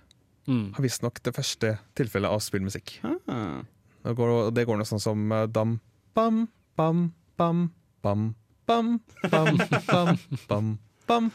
[0.50, 0.74] Mm.
[0.76, 2.98] Har visstnok det første tilfellet av spillmusikk.
[3.06, 3.62] Ah.
[4.04, 5.78] Det går, det går noe sånn som eh, dam,
[6.18, 6.46] bam,
[6.80, 7.10] bam,
[7.40, 7.66] bam,
[8.04, 8.30] bam,
[8.70, 8.96] bam,
[9.32, 9.58] bam,
[9.90, 10.16] bam,
[10.48, 10.72] bam,
[11.10, 11.30] bam.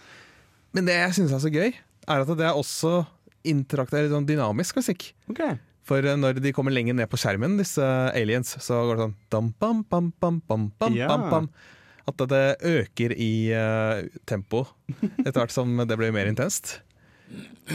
[0.74, 3.02] Men det jeg syns er så gøy, er at det er også
[3.44, 5.10] interaktiv, sånn dynamisk musikk.
[5.84, 9.16] For eh, når de kommer lenger ned på skjermen, disse aliens, så går det sånn
[9.34, 11.10] dam, bam, bam, bam, bam, bam, yeah.
[11.10, 11.50] bam, bam.
[12.08, 14.66] At det øker i uh, tempo
[15.24, 16.78] etter hvert som det blir mer intenst.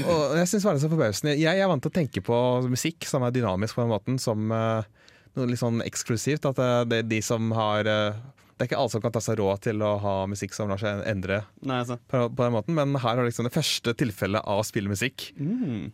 [0.03, 1.33] Og jeg synes det er så forbausende.
[1.41, 2.37] Jeg er vant til å tenke på
[2.69, 4.85] musikk som er dynamisk på den måten, som uh,
[5.33, 6.45] noe litt sånn eksklusivt.
[6.45, 8.19] At det, det er de som har eh,
[8.59, 10.81] Det er ikke alle som kan ta seg råd til å ha musikk som lar
[10.81, 12.01] seg endre Nei, sant.
[12.11, 15.29] på, på den måten, men her er liksom det første tilfellet av spillmusikk.
[15.39, 15.85] Mm.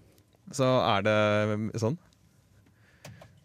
[0.50, 1.18] Så er det
[1.78, 2.00] sånn.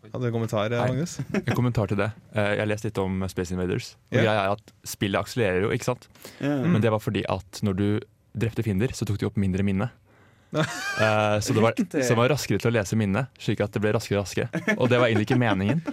[0.09, 0.81] Hadde du en kommentar, Nei.
[0.95, 1.19] Magnus?
[1.37, 2.09] En kommentar til det.
[2.33, 3.93] Eh, Jeg har lest litt om Space Invaders.
[4.09, 4.25] Og yeah.
[4.25, 6.09] greia er at Spillet akselererer jo, ikke sant?
[6.41, 6.57] Ja.
[6.65, 7.87] Men det var fordi at når du
[8.41, 9.91] drepte fiender, så tok de opp mindre minne.
[10.57, 13.93] uh, så, det var, så var raskere til å lese minnet, slik at det ble
[13.95, 14.65] raskere og raskere.
[14.81, 15.85] Og det var egentlig ikke meningen.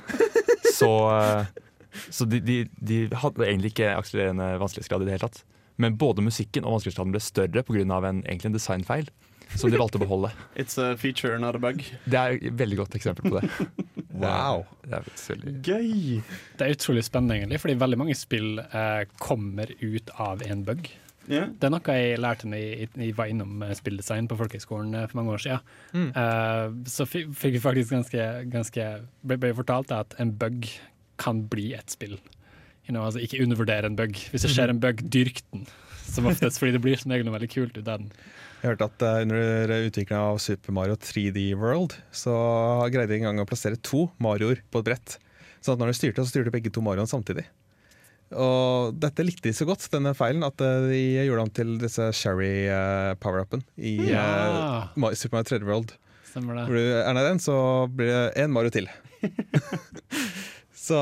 [0.77, 1.66] Så, eh,
[2.09, 5.43] så de, de, de hadde egentlig ikke akselererende vanskelighetsgrad i det hele tatt.
[5.77, 7.85] Men både musikken og vanskelighetsgraden ble større pga.
[8.09, 9.09] en, egentlig en designfeil.
[9.55, 10.33] Som de valgte å beholde.
[10.59, 11.83] It's a feature, not a bug.
[12.05, 13.49] Det er et veldig godt eksempel på det.
[14.17, 14.63] Wow.
[14.81, 16.21] Det er det er Gøy!
[16.57, 20.89] Det er utrolig spennende, egentlig, fordi veldig mange spill eh, kommer ut av en bug.
[21.27, 21.51] Yeah.
[21.59, 25.07] Det er noe jeg lærte når jeg, jeg var innom eh, spilldesign på folkehøgskolen eh,
[25.11, 25.71] for mange år siden.
[25.91, 26.09] Mm.
[26.15, 28.85] Uh, så fikk vi faktisk ganske, ganske
[29.27, 30.69] ble, ble fortalt at en bug
[31.21, 32.17] kan bli et spill.
[32.87, 34.15] You know, altså, ikke undervurdere en bug.
[34.31, 35.67] Hvis det skjer en bug, dyrk den.
[36.07, 38.11] Som oftest, fordi det blir som regel noe veldig kult ut av den.
[38.61, 42.33] Jeg hørte at uh, under utviklingen av Super Mario 3D World, så
[42.93, 45.17] greide de en gang å plassere to Marioer på et brett.
[45.59, 47.45] Sånn at når de styrte, så styrte begge to Marioene samtidig.
[48.35, 52.09] Og dette likte de så godt, denne feilen, at eh, de gjorde om til disse
[52.17, 54.25] Sherry uh, power-upen i Ja.
[54.95, 55.93] uh, Super Mario 3D World.
[56.27, 57.55] Stemmer Hvor du er nær den, så
[57.93, 58.89] blir det én Mario til.
[60.87, 60.99] så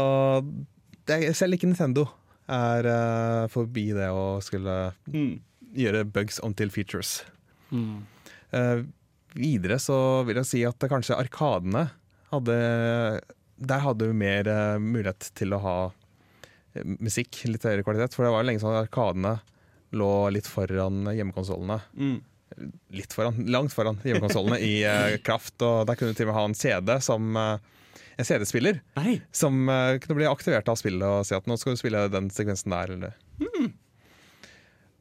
[1.05, 2.07] det selv ikke Nintendo
[2.49, 5.35] er uh, forbi det å skulle Mm.
[5.75, 7.19] gjøre bugs om til features.
[7.71, 8.03] Mm.
[8.53, 8.83] Uh,
[9.35, 11.87] videre så vil jeg si at kanskje Arkadene
[12.31, 12.55] hadde
[13.57, 15.77] Der hadde du mer uh, mulighet til å ha
[16.99, 18.15] musikk, litt høyere kvalitet.
[18.15, 19.37] For det var jo lenge sånn at Arkadene
[19.95, 21.77] lå litt foran hjemmekonsollene.
[21.95, 22.17] Mm.
[22.95, 24.73] Litt foran, langt foran hjemmekonsollene i
[25.27, 25.55] kraft.
[25.63, 27.71] Og der kunne du til og med ha en CD som eh,
[28.15, 28.79] en CD-spiller
[29.35, 32.29] som uh, kunne bli aktivert av spillet og si at nå skal du spille den
[32.33, 32.93] sekvensen der.
[32.95, 33.15] Eller.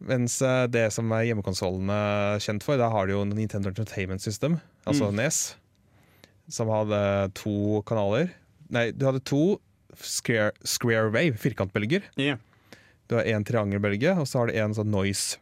[0.05, 1.99] Mens uh, det som er hjemmekonsollene
[2.45, 5.21] kjent for, da har du jo Nintendo Entertainment System, altså Mm.
[5.23, 5.39] NES,
[6.53, 6.99] som hadde
[7.39, 8.35] to kanaler.
[8.75, 9.61] Nei, du hadde to
[9.97, 12.39] square, square wave, firkantbølger, Yeah.
[13.09, 15.37] Du har én triangelbølge, og så har du en sånn noise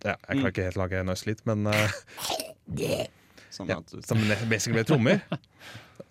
[0.00, 1.92] ja, Jeg klarer ikke helt å lage noise-lyd, men eh,
[3.52, 5.20] Som, ja, Som basically ble trommer.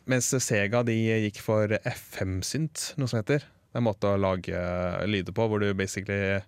[0.10, 3.44] Mens Sega de gikk for FM-synt, noe som heter.
[3.46, 6.40] Det er en måte å lage eh, lyder på, hvor du basically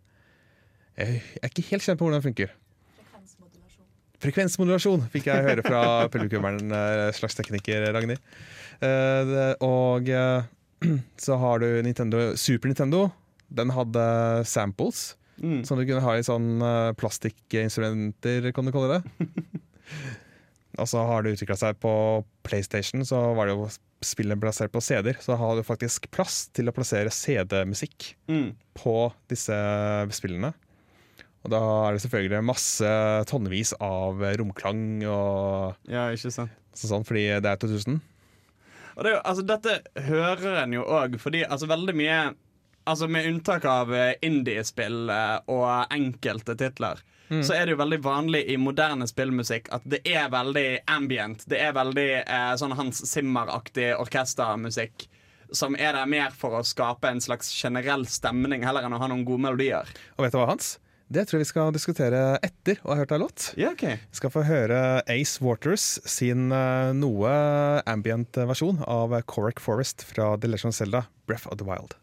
[0.98, 2.52] Jeg er ikke helt kjent på hvordan det funker.
[4.22, 5.82] Frekvensmodulasjon fikk jeg høre fra
[6.14, 8.22] publikummeren, eh, slags tekniker Ragnhild.
[8.82, 10.10] Eh, Og
[11.26, 13.08] så har du Nintendo, Super Nintendo.
[13.50, 14.06] Den hadde
[14.50, 15.64] samples, Mm.
[15.66, 16.60] som du kunne ha i sånn
[17.02, 19.26] plastikkinstrumenter, kan du kalle det.
[20.80, 21.92] Og så har det utvikla seg på
[22.48, 23.66] PlayStation, så var det jo
[24.02, 25.18] spillene plassert på CD-er.
[25.22, 28.54] Så har du faktisk plass til å plassere CD-musikk Mm.
[28.80, 29.58] på disse
[30.16, 30.54] spillene.
[31.44, 31.60] Og da
[31.90, 32.92] er det selvfølgelig masse
[33.28, 36.52] tonnevis av romklang og Ja, ikke sant.
[36.76, 38.00] sånn, fordi det er 2000.
[38.98, 42.34] Og det altså, dette hører en jo òg, fordi altså, veldig mye
[42.88, 46.98] Altså Med unntak av eh, indiespill eh, og enkelte titler,
[47.32, 47.44] Mm.
[47.48, 51.46] så er det jo veldig vanlig i moderne spillmusikk at det er veldig ambient.
[51.48, 55.08] Det er veldig eh, sånn Hans Zimmer-aktig orkestermusikk.
[55.56, 59.08] Som er der mer for å skape en slags generell stemning, heller enn å ha
[59.12, 59.88] noen gode melodier.
[60.18, 60.76] Og vet du hva, Hans?
[61.12, 63.50] Det tror jeg vi skal diskutere etter å ha hørt ei låt.
[63.60, 67.34] Ja, ok Vi skal få høre Ace Waters sin eh, noe
[67.84, 71.98] ambient versjon av Corrick Forest fra The Legend of Zelda Breath of the Wild.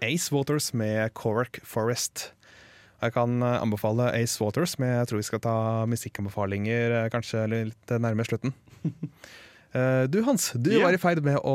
[0.00, 2.30] Ace Waters med Corrick Forest.
[3.00, 5.54] Jeg kan eh, anbefale Ace Waters, men jeg tror vi skal ta
[5.88, 8.52] musikkanbefalinger eh, kanskje litt nærmere slutten.
[9.70, 10.82] Eh, Du Hans, du yeah.
[10.82, 11.52] var i ferd med å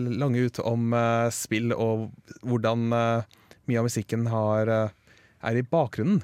[0.00, 0.94] lange ut om
[1.36, 2.06] spill og
[2.40, 4.70] hvordan mye av musikken har,
[5.44, 6.22] er i bakgrunnen.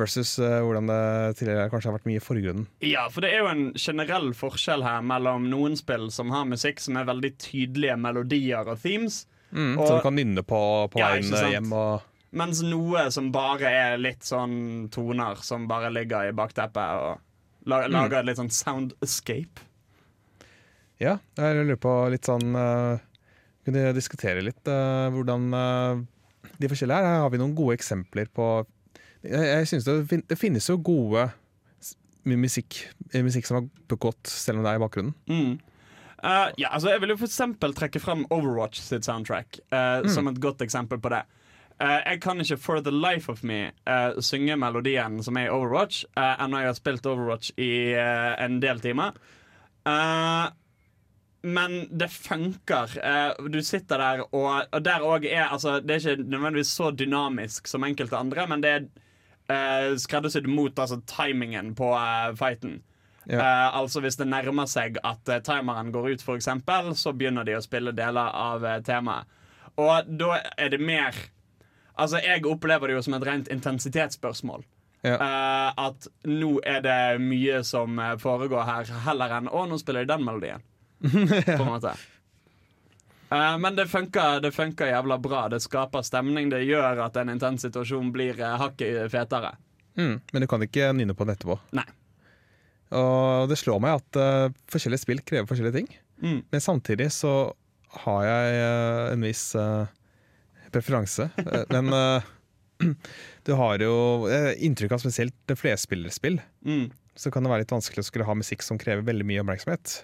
[0.00, 2.64] Versus hvordan det tidligere kanskje har vært mye i forgrunnen.
[2.88, 6.80] Ja, for det er jo en generell forskjell her mellom noen spill som har musikk
[6.80, 10.58] som er veldig tydelige melodier og themes, Mm, Og- så du kan nynne på
[10.94, 11.72] på veien hjem.
[11.74, 12.00] Og,
[12.32, 17.18] mens noe som bare er litt sånn toner som bare ligger i bakteppet og
[17.66, 17.92] lager, Mm.
[17.96, 19.60] lager et litt sånn sound escape.
[21.00, 22.98] ja, jeg lurer på litt sånn uh,
[23.64, 26.00] Kunne diskutere litt uh, hvordan uh,
[26.58, 27.04] de forskjellige er.
[27.04, 28.46] Her har vi noen gode eksempler på
[29.22, 31.26] Jeg, jeg synes det, fin det finnes jo gode
[32.24, 35.14] musikk, musikk som har begått, selv om det er i bakgrunnen.
[35.28, 35.58] Mm.
[36.20, 40.08] Uh, ja, altså Jeg vil jo for eksempel trekke frem Overwatch sitt soundtrack uh, Mm.
[40.12, 41.22] som et godt eksempel på det.
[41.80, 45.52] Eh, jeg kan ikke for the life of me uh, synge melodien som er i
[45.52, 49.16] Overwatch, uh, ennå jeg har spilt Overwatch i uh, en del timer.
[51.40, 52.92] Men det funker.
[53.48, 57.66] Du sitter der, og, og der òg er altså, Det er ikke nødvendigvis så dynamisk
[57.66, 58.72] som enkelte andre, men det
[59.48, 61.88] er skreddersydd mot altså, timingen på
[62.36, 62.82] fighten.
[63.30, 67.64] Eh, altså Hvis det nærmer seg at timeren går ut, eksempel, så begynner de å
[67.64, 69.24] spille deler av temaet.
[69.80, 71.16] Og da er det mer
[72.00, 74.64] Altså Jeg opplever det jo som et rent intensitetsspørsmål.
[75.00, 80.04] Eh, at nå er det mye som eh, foregår her, heller enn 'Å, nå spiller
[80.04, 80.64] de den melodien'.
[81.56, 81.94] På en måte.
[83.30, 85.44] Uh, men det funker, det funker jævla bra.
[85.48, 86.50] Det skaper stemning.
[86.50, 89.54] Det gjør at en intens situasjon blir uh, hakket fetere.
[89.96, 91.56] Mm, men du kan ikke nynne på den etterpå.
[91.78, 91.86] Nei.
[92.98, 95.92] Og det slår meg at uh, forskjellige spill krever forskjellige ting.
[96.20, 96.40] Mm.
[96.50, 97.54] Men samtidig så
[98.04, 98.58] har jeg
[99.14, 99.88] en viss eh,
[100.72, 101.30] preferanse.
[101.38, 102.28] Eh, men eh,
[103.46, 106.40] du har jo eh, inntrykk av spesielt flerspillerspill.
[106.66, 106.88] Mm.
[107.14, 110.00] Så kan det være litt vanskelig å skulle ha musikk som krever veldig mye oppmerksomhet.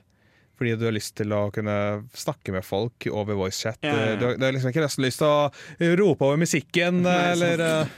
[0.57, 1.77] Fordi du har lyst til å kunne
[2.17, 3.79] snakke med folk over voicechat.
[3.85, 4.17] Ja, ja, ja.
[4.21, 7.97] Du, du har liksom ikke lyst til å rope over musikken, Nei, eller eh,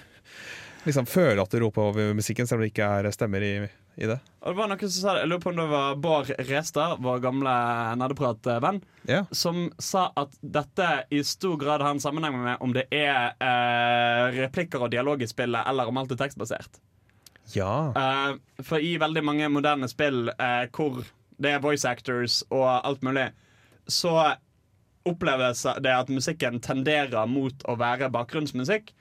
[0.89, 3.53] liksom føle at du roper over musikken, selv om det ikke er stemmer i,
[3.99, 4.19] i det.
[4.47, 7.01] Og det var noen som sa det, Jeg lurer på om det var Bård Restad,
[7.05, 7.55] vår gamle
[7.99, 8.79] nerdeprat-venn,
[9.35, 14.39] som sa at dette i stor grad har en sammenheng med om det er eh,
[14.39, 16.81] replikker og dialog i spillet, eller om alt er tekstbasert.
[17.57, 17.93] Ja.
[17.97, 21.03] Eh, for i veldig mange moderne spill eh, hvor
[21.39, 23.31] det er voice actors og alt mulig,
[23.89, 24.15] så
[25.09, 28.93] oppleves det at musikken tenderer mot å være bakgrunnsmusikk.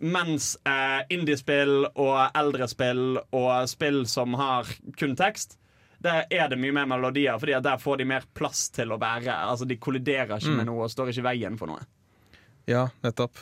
[0.00, 5.58] Mens eh, indiespill og eldre spill og spill som har kun tekst,
[6.00, 9.28] der er det mye mer melodier, Fordi der får de mer plass til å være.
[9.50, 10.56] Altså De kolliderer ikke Mm.
[10.56, 11.82] med noe og står ikke i veien for noe.
[12.66, 13.36] Ja, nettopp.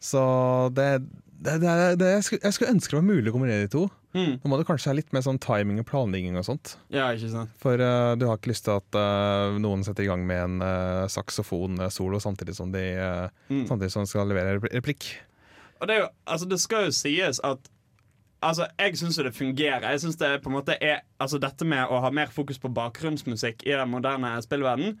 [0.00, 1.02] Så det,
[1.40, 3.84] det, det, det jeg, skulle, jeg skulle ønske det var mulig å kombinere de to.
[4.16, 4.38] Mm.
[4.40, 6.76] Nå må det kanskje ha litt mer sånn timing og planlegging og sånt.
[6.88, 10.08] Ja, ikke sant For uh, du har ikke lyst til at uh, noen setter i
[10.08, 13.66] gang med en uh, saksofon-solo samtidig som de eh, Mm.
[13.68, 15.04] Samtidig som de skal levere repl- replikk.
[15.80, 17.72] Og det, jo, altså det skal jo sies at
[18.44, 19.90] Altså, Jeg syns det fungerer.
[19.90, 22.68] Jeg synes det på en måte er Altså Dette med å ha mer fokus på
[22.68, 24.98] bakgrunnsmusikk i den moderne spillverdenen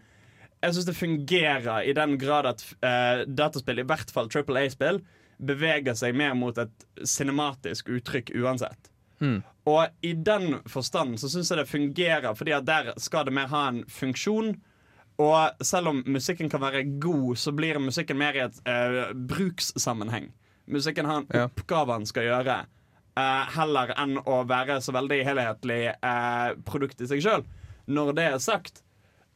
[0.64, 5.02] jeg syns det fungerer i den grad at uh, dataspill, i hvert fall Triple A-spill,
[5.36, 8.90] beveger seg mer mot et cinematisk uttrykk uansett.
[9.20, 9.42] Mm.
[9.68, 13.50] Og i den forstand så syns jeg det fungerer, fordi at der skal det mer
[13.52, 14.54] ha en funksjon.
[15.20, 20.32] Og selv om musikken kan være god, så blir musikken mer i et uh, brukssammenheng.
[20.66, 22.56] Musikken har en oppgave han skal gjøre,
[23.18, 27.46] uh, heller enn å være så veldig helhetlig uh, produkt i seg sjøl.
[27.86, 28.82] Når det er sagt,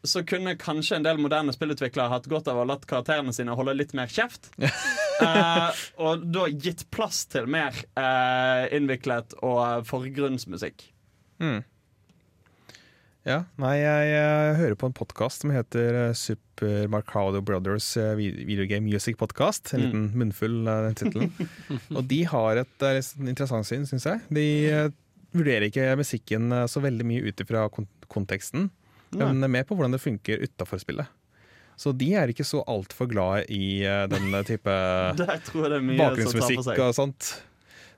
[0.02, 3.76] så kunne kanskje en del moderne spillutviklere hatt godt av å latt karakterene sine holde
[3.76, 4.48] litt mer kjeft.
[4.60, 5.68] uh,
[6.04, 10.86] og da gitt plass til mer uh, innviklet og forgrunnsmusikk.
[11.40, 11.60] Mm.
[13.28, 18.14] Ja, nei, jeg, jeg, hører på en podkast som heter eh, Super Marcado Brothers eh,
[18.16, 19.74] vid- Videogame Music Podcast.
[19.76, 19.84] En Mm.
[19.90, 21.32] liten munnfull den tittelen.
[21.96, 24.22] Og de har et eh, litt interessant syn, syns jeg.
[24.32, 24.88] De eh,
[25.36, 28.70] vurderer ikke musikken eh, så veldig mye ut ifra kon konteksten,
[29.14, 29.28] Nei.
[29.28, 31.06] men mer på hvordan det funker utafor spillet.
[31.78, 34.72] Så de er ikke så altfor glad i eh, den type
[35.20, 37.34] bakgrunnsmusikk og sånt.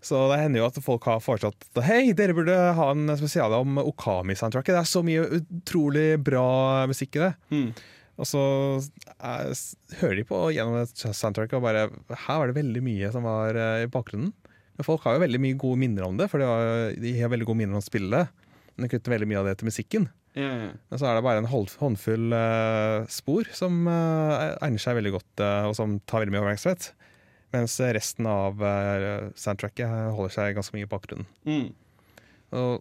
[0.02, 3.78] Så det hender jo at folk har foreslått Hei, dere burde ha en spesiale om
[3.84, 4.74] Okami-soundtracket.
[4.74, 6.46] Det er så mye utrolig bra
[6.90, 7.32] musikk i det.
[7.54, 7.68] Mm.
[8.20, 8.42] Og så
[8.82, 9.58] jeg,
[10.00, 11.84] hører de på gjennom soundtracket soundtrack og bare
[12.26, 14.34] Her var det veldig mye som var eh, i bakgrunnen.
[14.76, 17.30] Men folk har jo veldig mye gode minner om det, for de har, de har
[17.32, 18.42] veldig gode minner om spillet.
[18.74, 20.08] Men de kutter veldig mye av det til musikken.
[20.32, 20.68] Ja, ja.
[20.88, 25.32] Men så er det bare en håndfull uh, spor som uh, egner seg veldig godt,
[25.44, 26.88] uh, og som tar veldig mye oppmerksomhet.
[27.52, 31.28] Mens resten av eh, soundtracket holder seg ganske mye i bakgrunnen.
[31.44, 31.68] Mm.
[32.56, 32.80] Og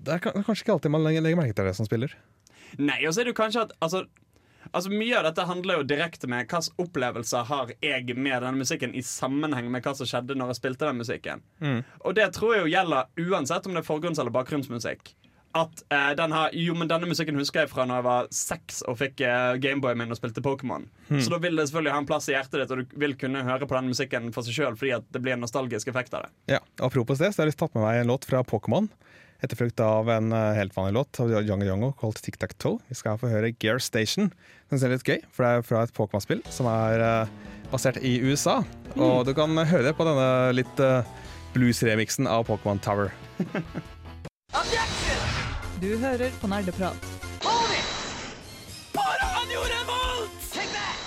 [0.00, 2.14] det er kanskje ikke alltid man legger merke til det som spiller.
[2.78, 4.04] Nei, og så er det jo kanskje at altså,
[4.70, 8.94] altså Mye av dette handler jo direkte med hvilke opplevelser har jeg med denne musikken
[8.94, 11.42] i sammenheng med hva som skjedde når jeg spilte den musikken.
[11.58, 11.80] Mm.
[12.04, 15.14] Og det tror jeg jo gjelder uansett om det er forgrunns- eller bakgrunnsmusikk.
[15.56, 18.82] At eh, den her, jo, men denne musikken husker jeg fra når jeg var seks
[18.86, 20.84] og fikk eh, Gameboy min og spilte Pokémon.
[21.08, 21.18] Hmm.
[21.18, 23.42] Så da vil det selvfølgelig ha en plass i hjertet ditt, og du vil kunne
[23.46, 26.28] høre på den musikken for seg sjøl fordi at det blir en nostalgisk effekt av
[26.28, 26.32] det.
[26.54, 28.44] Ja, Apropos det, så har jeg lyst til å ta med meg en låt fra
[28.46, 28.86] Pokémon.
[29.40, 32.78] Etterfulgt av en uh, helt vanlig låt av Young Yongo kalt Tic Tac Toe.
[32.92, 34.28] Vi skal få høre Gear Station.
[34.70, 38.18] Den ser litt gøy, for det er fra et Pokémon-spill som er uh, basert i
[38.22, 38.60] USA.
[39.00, 40.30] Og du kan høre det på denne
[40.60, 41.00] litt uh,
[41.56, 43.10] blues-remiksen av Pokémon Tower.
[45.80, 47.04] Du hører på Nerdeprat.
[48.92, 50.42] Bare han gjorde en volt!
[50.52, 51.06] Take that!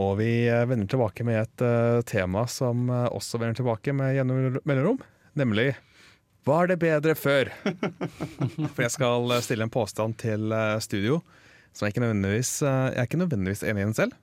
[0.00, 4.14] Og vi eh, vender tilbake med et uh, tema som uh, også vender tilbake med
[4.16, 5.04] gjennom mellomrom,
[5.36, 5.74] nemlig
[6.48, 7.52] Var det bedre før?
[8.72, 11.20] For jeg skal uh, stille en påstand til studio
[11.76, 14.20] som jeg ikke nødvendigvis Jeg er ikke nødvendigvis enig i den selv,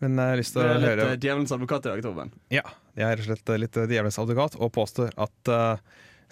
[0.00, 2.32] men jeg har lyst til å er litt djevelens advokat i dag, Torben.
[2.48, 2.64] Ja,
[2.96, 5.56] jeg er rett og slett litt djevelens advokat og påstår at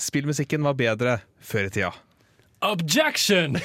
[0.00, 1.98] spillmusikken var bedre før i tida.
[2.60, 3.56] Objection!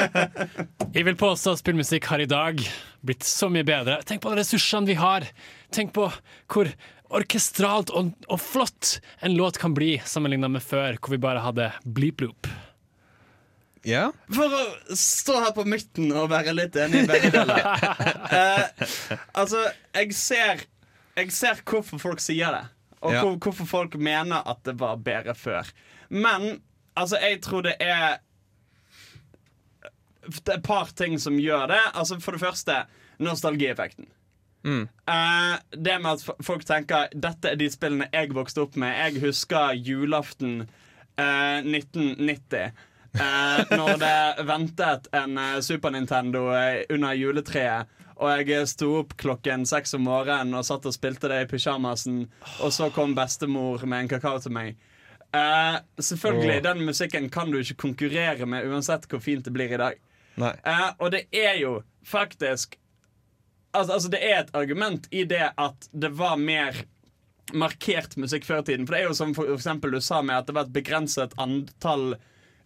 [0.96, 2.60] Jeg vil påstå at spillmusikk har i dag
[3.06, 4.00] blitt så mye bedre.
[4.08, 5.26] Tenk på alle ressursene vi har.
[5.74, 6.08] Tenk på
[6.50, 6.70] hvor
[7.14, 11.70] orkestralt og, og flott en låt kan bli sammenligna med før, hvor vi bare hadde
[11.86, 12.50] bleep-loop.
[13.86, 14.08] Ja.
[14.34, 14.64] For å
[14.98, 17.62] stå her på midten og være litt enig i begge deler.
[17.62, 18.66] uh,
[19.40, 19.62] altså,
[19.94, 20.64] jeg ser,
[21.16, 22.64] jeg ser hvorfor folk sier det.
[22.98, 23.22] Og Ja.
[23.22, 25.68] hvor, hvorfor folk mener at det var bedre før.
[26.10, 26.58] Men
[27.00, 28.18] altså, jeg tror det er
[30.28, 31.80] Det er et par ting som gjør det.
[31.94, 32.82] Altså, For det første,
[33.18, 34.10] nostalgieffekten.
[34.64, 34.88] Mm.
[35.08, 38.92] Uh, det med at folk tenker Dette er de spillene jeg vokste opp med.
[38.92, 40.66] Jeg husker julaften
[41.18, 42.74] uh, 1990.
[43.16, 44.18] Uh, når det
[44.52, 47.88] ventet en eh, Super Nintendo eh, under juletreet.
[48.18, 52.24] Og jeg sto opp klokken seks om morgenen og satt og spilte det i pysjamasen.
[52.66, 54.80] Og så kom bestemor med en kakao til meg.
[55.34, 59.80] Eh, selvfølgelig, den musikken kan du ikke konkurrere med uansett hvor fint det blir i
[59.80, 59.98] dag.
[60.40, 62.78] Eh, og det er jo faktisk
[63.74, 66.78] altså, altså det er et argument i det at det var mer
[67.52, 68.86] markert musikk før i tiden.
[68.86, 71.34] For det er jo som for eksempel du sa med at det var et begrenset
[71.40, 72.14] antall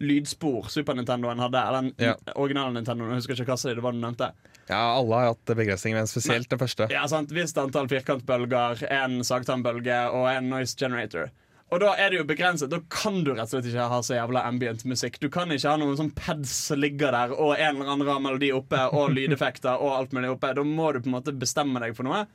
[0.02, 1.58] lydspor Super Nintendoen hadde.
[1.58, 2.14] Eller den Ja.
[2.34, 3.10] originale Nintendoen.
[3.10, 4.32] Jeg husker ikke hva det var du nevnte.
[4.68, 6.88] Ja, alle har hatt begrensninger, men spesielt den første.
[6.90, 7.30] Ja, sant?
[7.34, 11.30] Visst antall firkantbølger, en sagtannbølge og en noise generator.
[11.72, 12.68] Og da er det jo begrenset.
[12.68, 15.16] Da kan du rett og slett ikke ha så jævla ambient musikk.
[15.22, 18.20] Du kan ikke ha noen sånn pads som ligger der, og en eller annen rar
[18.20, 20.52] melodi oppe, og lydeffekter og alt mulig oppe.
[20.58, 22.26] Da må du på en måte bestemme deg for noe.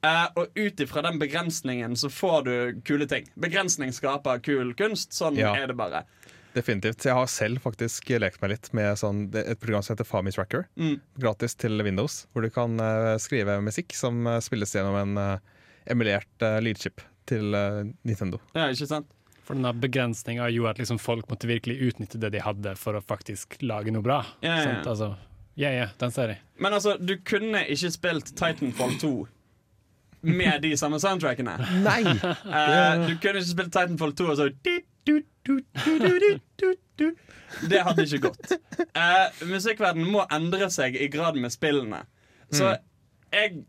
[0.00, 2.54] Eh, og ut ifra den begrensningen så får du
[2.88, 3.28] kule ting.
[3.36, 5.12] Begrensning skaper kul kunst.
[5.12, 5.52] Sånn Ja.
[5.54, 6.06] er det bare.
[6.54, 7.04] Definitivt.
[7.04, 10.64] Jeg har selv faktisk lekt meg litt med sånn, et program som heter Fami Tracker.
[10.80, 11.00] Mm.
[11.20, 15.38] Gratis til Windows, hvor du kan uh, skrive musikk som uh, spilles gjennom en uh,
[15.86, 18.40] emulert uh, lydchip til eh, Nintendo.
[18.54, 19.10] Ja, ikke sant?
[19.44, 23.02] For denne begrensninga gjorde at liksom folk måtte virkelig utnytte det de hadde for å
[23.02, 24.20] faktisk lage noe bra.
[24.44, 24.64] Ja, ja, ja.
[24.68, 24.86] Sant?
[24.92, 25.14] Altså,
[25.58, 26.40] Ja, ja, den ser jeg.
[26.62, 29.10] Men altså, du kunne ikke spilt Titanfall 2
[30.30, 31.56] med de samme soundtrackene.
[31.88, 32.04] Nei!
[32.04, 34.48] uh, du kunne ikke spilt Titanfall 2 og så.
[37.70, 38.54] Det hadde ikke gått.
[38.94, 42.04] Uh, musikkverdenen må endre seg i grad med spillene.
[42.52, 42.76] Så
[43.32, 43.64] jeg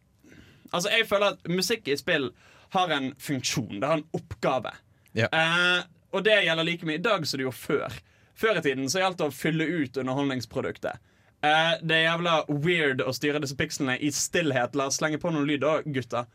[0.72, 2.30] Altså, jeg føler at musikk i spill
[2.76, 3.80] har en funksjon.
[3.80, 4.74] Det har en oppgave.
[5.17, 5.28] Ja.
[5.28, 7.97] Eh, og det gjelder like mye i dag som det gjorde før.
[8.36, 11.01] Før i tiden så gjaldt det å fylle ut underholdningsproduktet.
[11.43, 14.78] Eh, det er jævla weird å styre disse pikslene i stillhet.
[14.78, 16.26] La oss slenge på noen lyd, òg, gutta.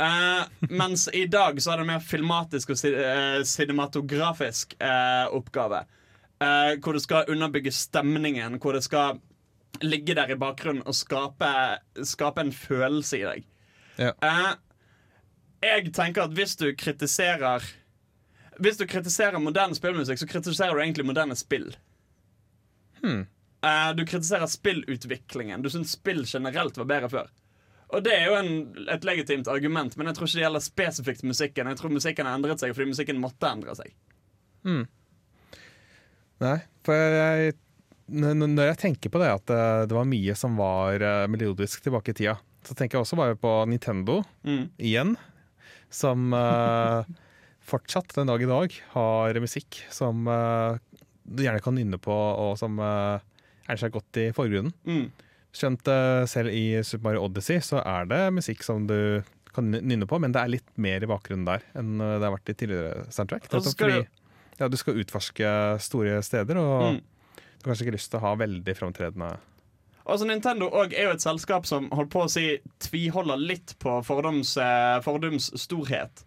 [0.00, 5.84] Eh, mens i dag så er det en mer filmatisk og eh, cinematografisk eh, oppgave.
[6.40, 9.20] Eh, hvor det skal underbygge stemningen, hvor det skal
[9.84, 11.50] ligge der i bakgrunnen og skape,
[12.04, 13.46] skape en følelse i deg.
[14.00, 14.12] Ja.
[15.60, 17.64] Jeg tenker at hvis du kritiserer
[18.60, 21.70] Hvis du kritiserer moderne spillmusikk, så kritiserer du egentlig moderne spill.
[23.00, 23.26] Hmm.
[23.64, 25.62] Uh, du kritiserer spillutviklingen.
[25.64, 27.30] Du syns spill generelt var bedre før.
[27.90, 28.50] Og det er jo en,
[28.92, 31.70] et legitimt argument, men jeg tror ikke det gjelder spesifikt musikken.
[31.72, 33.94] Jeg tror musikken har endret seg fordi musikken måtte endre seg.
[34.68, 34.84] Hmm.
[36.40, 37.56] Nei, for jeg,
[38.12, 42.14] når jeg tenker på det at eh, det var mye som var eh, melodisk tilbake
[42.14, 44.70] i tida, så tenker jeg også bare på Nintendo Mm.
[44.78, 45.16] igjen.
[45.90, 47.02] Som uh,
[47.66, 50.78] fortsatt den dag i dag har musikk som uh,
[51.26, 53.18] du gjerne kan nynne på, og som uh,
[53.70, 54.72] er seg godt i forgrunnen.
[54.86, 55.10] Mm.
[55.50, 60.06] Skjønt eh, selv i Super Mario Odyssey så er det musikk som du kan nynne
[60.06, 62.54] på, men det er litt mer i bakgrunnen der enn eh, det har vært i
[62.60, 63.48] tidligere soundtrack.
[63.50, 63.96] Fordi
[64.60, 65.50] ja, du skal utforske
[65.82, 67.00] store steder, og Mm.
[67.42, 69.32] du har kanskje ikke lyst til å ha veldig framtredende
[70.10, 72.46] Altså Nintendo også er jo et selskap som holdt på å si
[72.82, 76.24] tviholder litt på fordoms, eh, fordums storhet.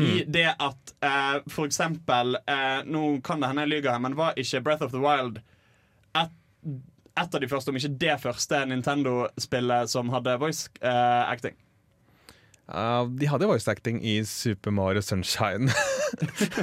[0.00, 4.16] I det at eh, for eksempel eh, Nå kan det hende jeg lyver her, men
[4.16, 5.42] var ikke Breath of the Wild
[6.16, 6.32] et,
[7.20, 11.58] et av de første, om ikke det første Nintendo-spillet som hadde voice eh, acting?
[12.70, 15.72] Ja, De hadde voice acting i Super Mario Sunshine.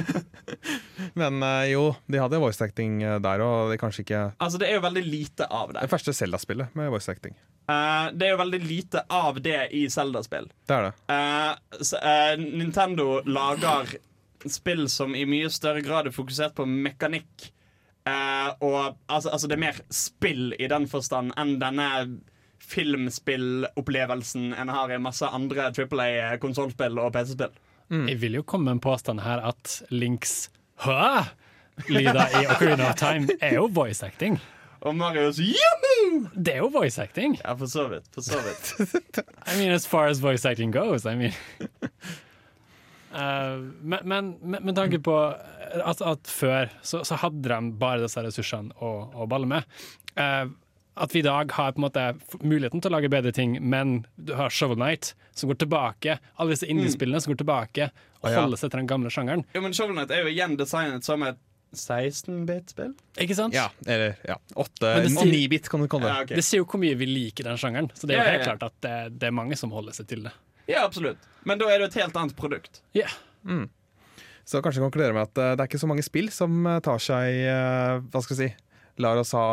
[1.20, 3.74] men uh, jo, de hadde voice acting eh, der òg.
[3.80, 5.82] Kanskje ikke Altså Det er jo veldig lite av det.
[5.84, 7.36] det første Zelda-spillet med voice acting.
[7.68, 10.48] Uh, det er jo veldig lite av det i Zelda-spill.
[10.68, 11.84] Det er det.
[11.84, 12.00] Så,
[12.40, 13.98] Nintendo lager
[14.48, 17.50] spill som i mye større grad er fokusert på mekanikk.
[18.64, 18.78] Og
[19.10, 21.88] altså, altså det er mer spill i den forstand enn denne
[22.60, 27.54] filmspillopplevelsen en har i masse andre Triple A-konsollspill og PC-spill.
[27.88, 30.50] Jeg vil jo komme med en påstand her at Links
[30.84, 34.36] Hø-lyder i Ocarina of Time er jo voice acting.
[34.86, 36.28] Og Marius Yummy!
[36.36, 37.38] Det er jo voice acting.
[37.40, 38.06] Ja, for så vidt.
[38.14, 38.74] For så vidt.
[39.50, 41.32] I mean, as far as voice acting goes, I mean.
[43.08, 45.14] Uh, men, men med med tanke på
[45.80, 49.64] at, at før så, så hadde de bare disse ressursene å, å balle med.
[50.12, 50.44] Eh,
[50.98, 52.04] at vi i dag har på en måte
[52.42, 56.18] muligheten til å lage bedre ting, men du har Shovel Knight som går tilbake.
[56.36, 58.40] Alle disse indiespillene som går tilbake og Ah, ja.
[58.42, 59.44] holder seg til den gamle sjangeren.
[59.54, 61.38] Jo, men Shovel Knight er jo igjen designet som et
[61.76, 62.94] 16-bit-spill.
[63.20, 63.54] Ikke sant?
[63.54, 66.08] Ja, eller ja, åtte, Men det sier- ni-bit kan det komme.
[66.08, 66.36] Ja, okay.
[66.36, 68.52] Det sier jo hvor mye vi liker den sjangeren, så det er jo helt ja.
[68.56, 70.32] klart at det, det er mange som holder seg til det.
[70.68, 71.18] Ja, absolutt.
[71.44, 72.80] Men da er det et helt annet produkt.
[72.96, 73.12] Yeah.
[74.48, 76.98] Så kanskje konkludere med at eh, det er ikke så mange spill som eh, tar
[77.04, 78.54] seg eh, Hva skal vi si
[79.04, 79.44] Lar oss ha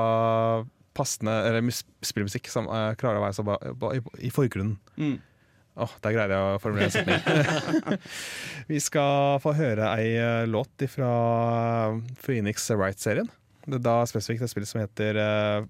[0.96, 1.64] passende Eller
[2.06, 4.78] spillmusikk som uh, klarer å være så ba ba i, i forgrunnen.
[4.98, 5.18] Mm.
[5.76, 8.00] Åh, Der greide jeg å formulere en setning.
[8.72, 11.10] Vi skal få høre ei eh, låt fra
[12.24, 13.28] Phoenix Wright-serien.
[13.66, 15.66] Det er da spesifikt et spill som heter uh,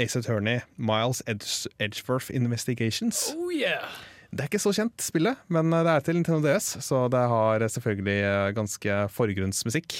[0.00, 3.34] Ace Attorney Miles Edge Edgeworth Investigations.
[3.36, 3.84] Oh yeah!
[4.30, 7.64] Det er ikke så kjent spillet, men det er til Nintendo DS, så det har
[7.66, 9.96] selvfølgelig eh, ganske forgrunnsmusikk.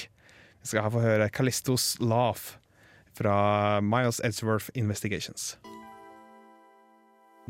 [0.61, 2.60] Vi skal her få høre Callistos Laugh
[3.21, 3.35] fra
[3.85, 5.53] Miles Edgeworth Investigations.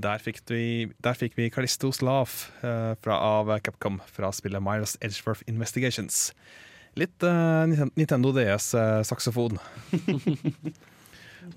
[0.01, 4.97] Der fikk, vi, der fikk vi Callistos Laugh eh, fra, av Capcom fra spillet Miles
[5.05, 6.31] Edgeworth Investigations.
[6.99, 9.61] Litt uh, Nintendo DS-saksofon.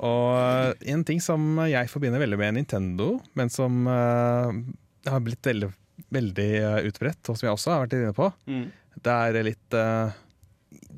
[0.03, 5.70] Og eh, en ting som jeg forbinder veldig med Nintendo, men som har blitt veldig,
[6.14, 6.49] veldig
[6.89, 8.68] utbredt, og som jeg også har vært inne på, Mm.
[9.03, 9.76] det er litt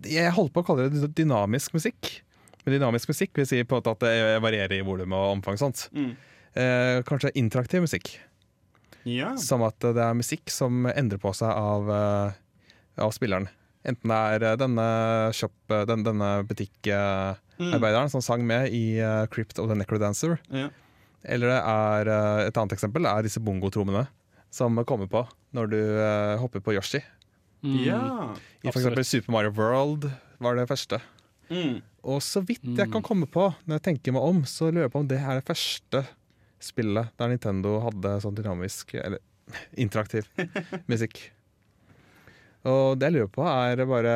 [0.06, 2.12] Jeg holder på å kalle det dynamisk musikk.
[2.66, 5.60] Men dynamisk musikk vil si på at det varierer i volum og omfang.
[5.62, 5.88] Sånt.
[5.94, 6.16] Mm.
[6.56, 8.16] Eh, kanskje interaktiv musikk.
[9.06, 9.36] Ja.
[9.38, 12.40] Som at det er musikk som endrer på seg av, eh,
[13.06, 13.48] av spilleren.
[13.86, 14.88] Enten det er eh, denne,
[15.38, 18.98] shop, eh, den, denne butikkarbeideren som sang med i
[19.32, 20.40] Crypt of the Necrodancer.
[20.50, 20.72] Ja.
[21.26, 22.10] Eller det er
[22.50, 24.06] et annet eksempel er disse bongotrommene
[24.54, 25.24] som kommer på
[25.58, 25.80] når du
[26.38, 27.02] hopper på Yoshi.
[27.66, 28.34] Ja.
[28.62, 30.06] I for eksempel Super Mario World
[30.38, 31.00] var det første.
[31.50, 31.80] Mm.
[32.06, 34.94] Og så vidt jeg kan komme på, når jeg tenker meg om, så lurer jeg
[34.94, 36.04] på om det er det første
[36.64, 39.22] spillet der Nintendo hadde sånn dynamisk, eller
[39.86, 40.30] interaktiv
[40.92, 41.20] musikk.
[42.66, 44.14] Og det jeg lurer på, er bare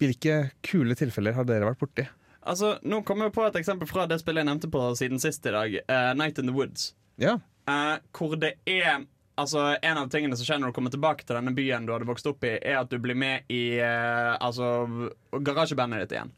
[0.00, 2.04] hvilke kule tilfeller har dere vært borti?
[2.44, 5.46] Altså, Nå kommer jeg på et eksempel fra det spillet jeg nevnte på siden sist
[5.48, 5.76] i dag.
[5.88, 6.92] Uh, Night in the Woods.
[7.20, 7.38] Ja.
[7.68, 11.36] Uh, hvor det er Altså, En av tingene som skjer når du kommer tilbake til
[11.36, 15.10] denne byen du hadde vokst opp i, er at du blir med i uh, altså,
[15.34, 16.34] garasjebandet ditt igjen.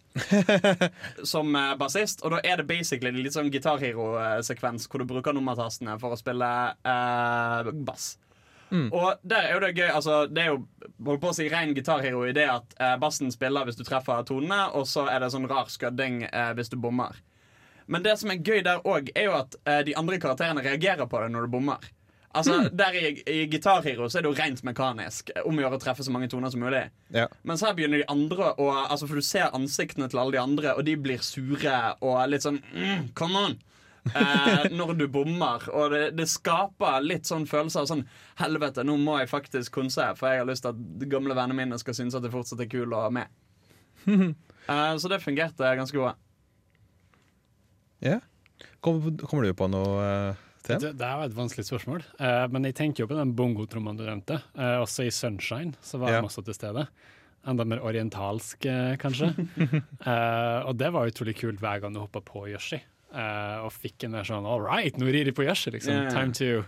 [1.32, 2.24] Som uh, bassist.
[2.24, 6.20] Og da er det basically litt sånn Guitar Hero-sekvens hvor du bruker nummertastene for å
[6.20, 8.14] spille uh, bass.
[8.72, 8.88] Mm.
[8.90, 9.90] Og der er jo det gøy.
[9.92, 10.64] Altså, det er jo
[11.06, 14.24] holdt på å si ren gitarhero i det at uh, bassen spiller hvis du treffer
[14.26, 16.24] tonene, og så er det sånn rar skødding
[16.56, 17.20] hvis du bommer.
[17.86, 21.06] Men det som er gøy der òg, er jo at eh, de andre karakterene reagerer
[21.10, 21.92] på det når du bommer.
[22.34, 25.30] Altså, Der i, i Gitarhero så er det jo rent mekanisk.
[25.34, 26.82] eh, Om å gjøre å treffe så mange toner som mulig.
[27.14, 27.28] Ja.
[27.48, 30.74] Mens her begynner de andre å altså, For du ser ansiktene til alle de andre,
[30.76, 33.56] og de blir sure og litt sånn mm, Come on!
[34.14, 35.64] eh, når du bommer.
[35.72, 38.04] Og det, det skaper litt sånn følelse av sånn
[38.40, 41.56] Helvete, nå må jeg faktisk konse, for jeg har lyst til at de gamle vennene
[41.62, 43.32] mine skal synes at jeg fortsatt er kul og med.
[44.66, 46.08] Eh, så det fungerte ganske bra.
[48.02, 48.16] Ja.
[48.82, 52.64] Kom, kommer du på noe, uh, Det, det er jo et vanskelig spørsmål, Uh, men
[52.68, 54.40] jeg tenker jo på den bongotrommen du nevnte.
[54.58, 56.20] Uh, også i Sunshine så var Ja.
[56.20, 56.86] de også til stede.
[57.46, 59.28] Enda mer orientalsk, uh, kanskje.
[60.06, 62.80] Eh, og det var utrolig kult hver gang du hoppa på Yoshi.
[63.14, 65.94] eh, og fikk en mer sånn All right, nå rir de på Yoshi, liksom.
[65.94, 66.10] Ja.
[66.10, 66.64] Time to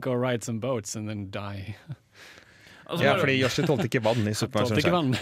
[0.00, 1.76] go ride some boats and then die.
[2.84, 5.16] Altså, Ja, fordi Yoshi tålte ikke vann i Super Mario Sunshine.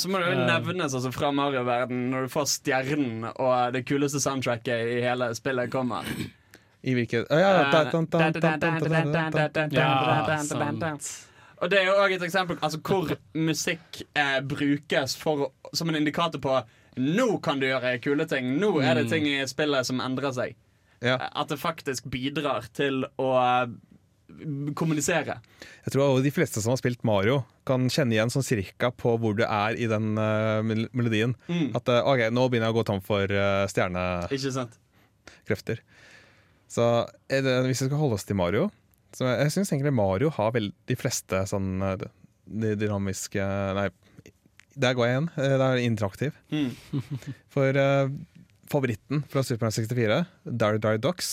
[0.00, 4.22] Så må det jo nevnes altså, fra Mario-verden når du får stjernen og det kuleste
[4.24, 6.08] soundtracket i hele spillet kommer.
[6.82, 7.50] I hvilket Ja,
[10.42, 11.10] sant.
[11.60, 15.98] Og det er jo òg et eksempel altså, hvor musikk eh, brukes for, som en
[15.98, 16.54] indikator på
[17.00, 18.56] Nå kan du gjøre kule ting!
[18.58, 20.56] Nå er det ting i spillet som endrer seg.
[21.04, 21.16] Ja.
[21.30, 23.28] At det faktisk bidrar til å
[24.76, 25.38] kommunisere.
[25.86, 29.34] Jeg tror de fleste som har spilt Mario, kan kjenne igjen sånn cirka på hvor
[29.38, 31.36] du er i den uh, melodien.
[31.46, 31.70] Mm.
[31.78, 35.78] At OK, nå begynner jeg å gå tom for uh, stjernekrefter.
[36.70, 36.84] Så
[37.26, 38.68] det, hvis vi skal holde oss til Mario
[39.16, 41.96] så Jeg, syns egentlig Mario har vel de fleste sånn eh,
[42.50, 43.46] de dynamiske
[43.76, 43.88] Nei,
[44.80, 45.30] der går jeg igjen.
[45.34, 46.36] Eh, Det er interaktiv.
[46.54, 46.68] Mm.
[47.54, 48.12] For uh,
[48.70, 50.20] favoritten fra Super Mario 64,
[50.62, 51.32] Dari Dari Ducks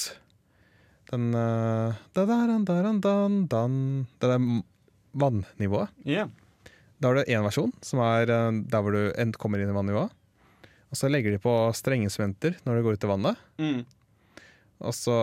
[1.12, 3.14] Den uh, da, da, da, da, da,
[3.54, 4.48] da, Det der
[5.18, 5.94] vannivået.
[6.06, 6.28] Ja.
[6.98, 10.14] Da har du én versjon, som er der hvor du kommer inn i vannivået.
[10.90, 13.46] Og så legger de på strengeinstrumenter når du går ut i vannet.
[13.62, 13.80] Mm.
[14.86, 15.14] Og så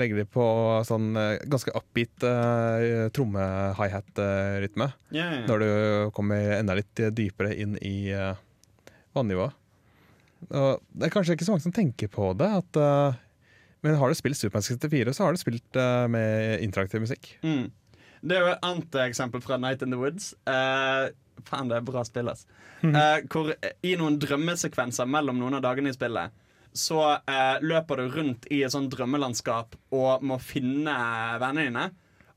[0.00, 0.44] legger de på
[0.88, 4.86] sånn eh, ganske upbeat uh, tromme-high-hat-rytme.
[5.12, 5.48] Yeah, ja, ja.
[5.50, 5.72] Når du
[6.16, 8.32] kommer enda litt eh, dypere inn i uh,
[9.12, 9.58] vannivået.
[10.48, 13.20] Og det er kanskje ikke så mange som tenker på det, at, uh,
[13.84, 17.34] men har du spilt Supermann 64, så har du spilt uh, med interaktiv musikk.
[17.44, 17.68] Mm.
[18.22, 20.32] Det er jo et annet eksempel fra Night in the Woods.
[20.48, 21.12] Uh,
[21.48, 22.46] faen, det er bra spill, ass.
[22.82, 26.34] Eh, hvor eh, i noen drømmesekvenser mellom noen av dagene i spillet,
[26.72, 30.94] så eh, løper du rundt i et sånt drømmelandskap og må finne
[31.42, 31.84] vennene dine.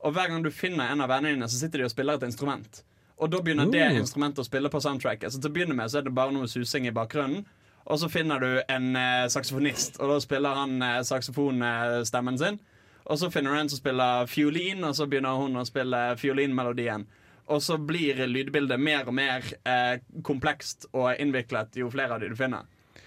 [0.04, 2.26] Og hver gang du finner en av vennene dine, så sitter de og spiller et
[2.28, 2.82] instrument.
[3.16, 5.32] Og da begynner det instrumentet å spille på soundtracket.
[5.32, 7.46] Så til å begynne med så er det bare noe susing i bakgrunnen.
[7.86, 12.58] Og så finner du en eh, saksofonist, og da spiller han eh, saksofonstemmen sin.
[13.06, 17.06] Og så finner du en som spiller fiolin, og så begynner hun å spille fiolinmelodien.
[17.54, 22.32] Og så blir lydbildet mer og mer eh, komplekst og innviklet jo flere av de
[22.32, 22.66] du finner.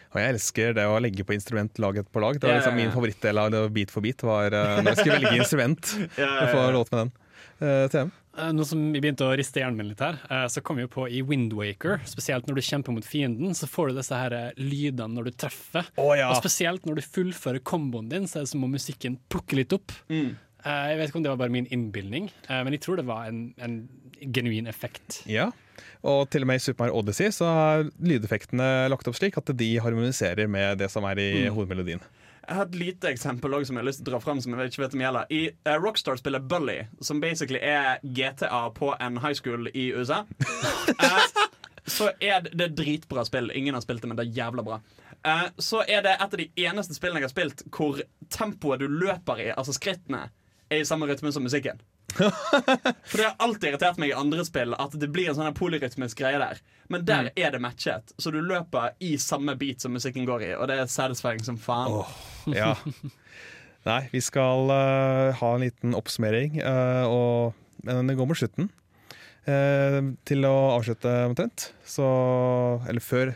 [0.09, 2.39] Og jeg elsker det å legge på instrument lag på lag.
[2.41, 2.77] Det var liksom.
[2.79, 5.91] Min favorittdel av det Beat for beat var eh, når jeg skulle velge instrument.
[6.17, 6.71] Ja, ja, ja.
[6.73, 7.11] låt med den.
[7.59, 8.09] Eh, TM.
[8.39, 10.17] Eh, Nå som vi begynte å riste hjernen min litt her,
[10.49, 13.97] så kom vi på i Windwaker, spesielt når du kjemper mot fienden, så får du
[13.99, 15.89] disse her lydene når du treffer.
[15.99, 16.29] Oh, ja.
[16.31, 19.75] Og spesielt når du fullfører komboen din, så er det som om musikken plukker litt
[19.75, 19.91] opp.
[20.09, 20.37] Mm.
[20.63, 23.27] Eh, Jeg vet ikke om det var bare min innbilning, men jeg tror det var
[23.29, 23.77] en, en
[24.21, 25.21] genuin effekt.
[25.29, 25.49] Ja.
[26.03, 29.51] Og til og med i Super Mario Odyssey så er lydeffektene lagt opp slik at
[29.59, 31.53] de harmoniserer med det som er i Mm.
[31.55, 32.01] hovedmelodien.
[32.49, 34.39] Jeg har et lite eksempel også, som jeg har lyst til å dra fram.
[34.41, 38.69] Som jeg ikke vet om gjelder I uh, Rockstar spiller Bully, som basically er GTA
[38.73, 40.23] på en high school i USA.
[40.97, 41.27] uh,
[41.85, 43.51] så er det, det er dritbra spill.
[43.53, 44.79] Ingen har spilt det, men det er jævla bra.
[45.27, 48.01] Uh, så er det et av de eneste spillene jeg har spilt hvor
[48.33, 50.29] tempoet du løper i, altså skrittene,
[50.71, 51.77] er i samme rytme som musikken.
[52.17, 56.21] For det har alltid irritert meg i andre spill at det blir en sånn polyrytmisk
[56.21, 56.61] greie der.
[56.89, 60.51] Men der er det matchet, så du løper i samme beat som musikken går i,
[60.57, 62.01] og det er satisfying som faen.
[62.55, 62.73] Ja.
[63.89, 68.71] Nei, vi skal uh, ha en liten oppsummering, uh, og, men det går mot slutten.
[69.47, 72.09] Uh, til å avslutte omtrent, så
[72.89, 73.31] Eller før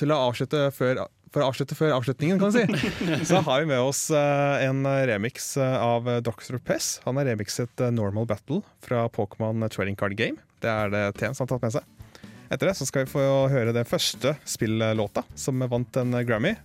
[0.00, 3.70] til å avslutte før for å avslutte før avslutningen, kan man si, så har vi
[3.70, 6.58] med oss eh, en remix eh, av Dr.
[6.58, 6.98] Pess.
[7.06, 10.42] Han har remixet eh, Normal Battle fra Pokémon Trading Card Game.
[10.60, 12.26] Det er det TM som har tatt med seg.
[12.50, 13.22] Etter det så skal vi få
[13.52, 16.56] høre den første spillåta som vant en Grammy.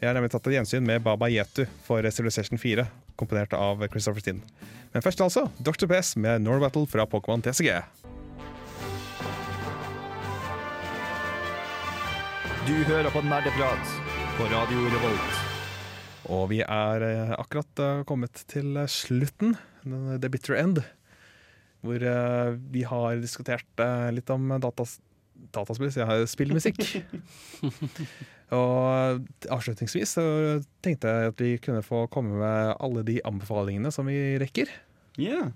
[0.00, 2.86] Jeg har nemlig tatt et gjensyn med Baba Yetu for Civilization 4,
[3.20, 4.40] komponert av Christopher Steen.
[4.94, 5.84] Men først altså Dr.
[5.90, 7.76] Pess med Normal Battle fra Pokémon TCG.
[12.64, 15.34] Du hører på Nerdeprat på Radio Revolt.
[16.32, 19.54] Og vi er eh, akkurat eh, kommet til slutten,
[19.84, 20.80] the bitter end,
[21.84, 24.96] hvor eh, vi har diskutert eh, litt om datas,
[25.54, 26.82] dataspill, så jeg har spillmusikk.
[28.58, 29.22] og
[29.54, 30.26] avslutningsvis så
[30.82, 34.72] tenkte jeg at vi kunne få komme med alle de anbefalingene som vi rekker.
[35.14, 35.52] Yeah.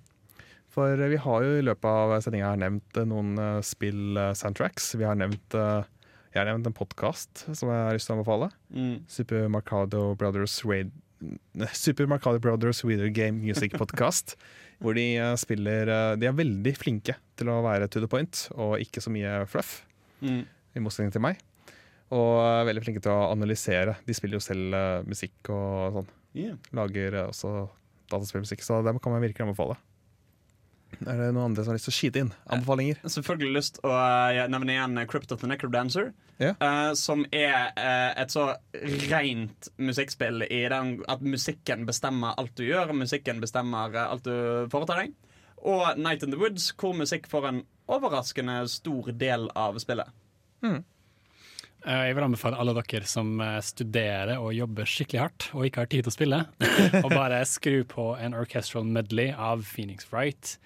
[0.79, 4.93] For vi har jo i løpet av sendinga nevnt eh, noen eh, spill-soundtracks.
[5.01, 5.89] Vi har nevnt eh,
[6.33, 8.51] jeg har nevnt en podkast som jeg har lyst til å anbefale.
[8.71, 8.97] Mm.
[9.11, 10.93] Super Marcado Brothers Raid
[11.75, 12.07] Super
[12.39, 14.37] Brothers Video Game Music Podcast.
[14.83, 18.47] hvor de eh, spiller eh, De er veldig flinke til å være to the point
[18.55, 19.83] og ikke så mye fluff.
[20.23, 20.45] Mm.
[20.77, 21.41] I motsetning til meg.
[22.15, 23.99] Og er veldig flinke til å analysere.
[24.07, 26.15] De spiller jo selv eh, musikk og sånn.
[26.39, 26.57] Yeah.
[26.77, 27.69] Lager også
[28.09, 29.77] dataspillmusikk, så dem kan man virkelig anbefale.
[30.99, 32.99] Er det noen andre som har lyst til å skyte inn anbefalinger?
[33.07, 36.11] Selvfølgelig lyst å uh, nevne igjen Crypt of the Necrodancer.
[36.39, 36.55] Yeah.
[36.63, 38.49] Uh, som er uh, et så
[39.11, 42.95] rent musikkspill i den at musikken bestemmer alt du gjør.
[42.97, 45.17] Musikken bestemmer eh, alt du foretar deg.
[45.59, 50.15] Og Night in the Woods, hvor musikk får en overraskende stor del av spillet.
[50.67, 50.79] Eh,
[51.87, 55.91] Jeg vil anbefale alle dere som eh, studerer og jobber skikkelig hardt og ikke har
[55.93, 56.41] tid til å spille,
[57.07, 60.57] å bare skru på en orchestral medley av Phoenix Wright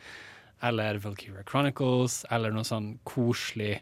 [0.64, 3.74] eller Valkyria Chronicles eller noe sånn koselig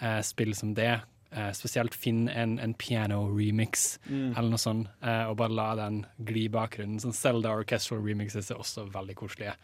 [0.00, 0.98] eh, spill som det.
[1.32, 4.36] Eh, spesielt finn en, en piano-remix Mm.
[4.36, 7.00] eller noe sånt, eh, og bare la den gli i bakgrunnen.
[7.02, 9.56] Sånn Selda orchestral remixes er også veldig koselige.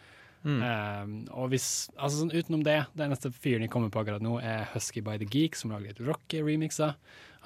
[0.43, 0.61] Mm.
[0.66, 1.66] Eh, og hvis,
[1.97, 5.18] altså sånn utenom det, det eneste fyren jeg kommer på akkurat nå, er Husky by
[5.20, 6.97] the Geek, som lager litt rock-remixer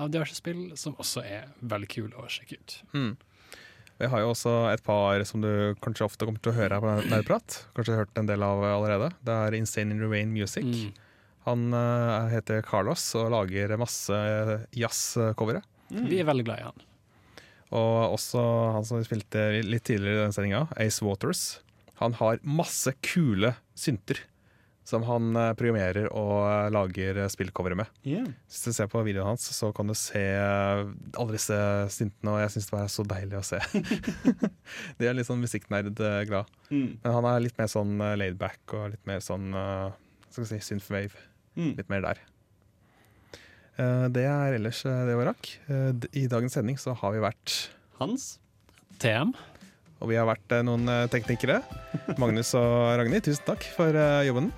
[0.00, 2.76] av diverse spill, som også er veldig kule å sjekke ut.
[2.96, 3.14] Mm.
[3.96, 6.84] Vi har jo også et par som du kanskje ofte kommer til å høre her
[6.84, 7.62] på Nerdprat.
[7.76, 9.08] Kanskje hørt en del av allerede.
[9.24, 10.66] Det er Insane in the Rain Music.
[10.68, 10.90] Mm.
[11.46, 14.18] Han uh, heter Carlos og lager masse
[14.76, 15.62] jazz-covere.
[15.88, 16.84] Vi er veldig glad i han.
[17.76, 18.42] Og også
[18.76, 21.46] han som vi spilte litt tidligere i den sendinga, Ace Waters.
[22.00, 24.20] Han har masse kule synter
[24.86, 27.90] som han eh, programmerer og eh, lager eh, spillcovere med.
[28.06, 28.28] Yeah.
[28.46, 31.58] Hvis du ser på videoen hans, så kan du se alle disse
[31.90, 33.58] syntene, og jeg syns det var så deilig å se.
[35.00, 36.54] De er litt sånn musikknerd-glad.
[36.70, 36.88] Mm.
[37.02, 39.90] Men han er litt mer sånn laidback og litt mer sånn uh,
[40.30, 41.26] skal vi si, synthwave.
[41.58, 41.74] Mm.
[41.80, 42.22] Litt mer der.
[43.80, 45.50] Eh, det er ellers det vi rakk.
[46.14, 47.58] I dagens sending så har vi vært
[47.98, 48.36] Hans.
[49.00, 49.34] TM.
[50.02, 51.62] Og vi har vært eh, noen eh, teknikere.
[52.20, 54.50] Magnus og Ragnhild, tusen takk for eh, jobben.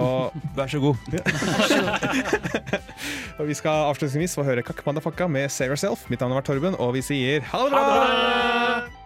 [0.00, 0.96] Og Vær så god.
[3.38, 6.06] og vi skal avslutningsvis få høre Kakk Mandafakka med Save Yourself.
[6.10, 8.98] Mitt navn har vært Torben, og vi sier ha det bra!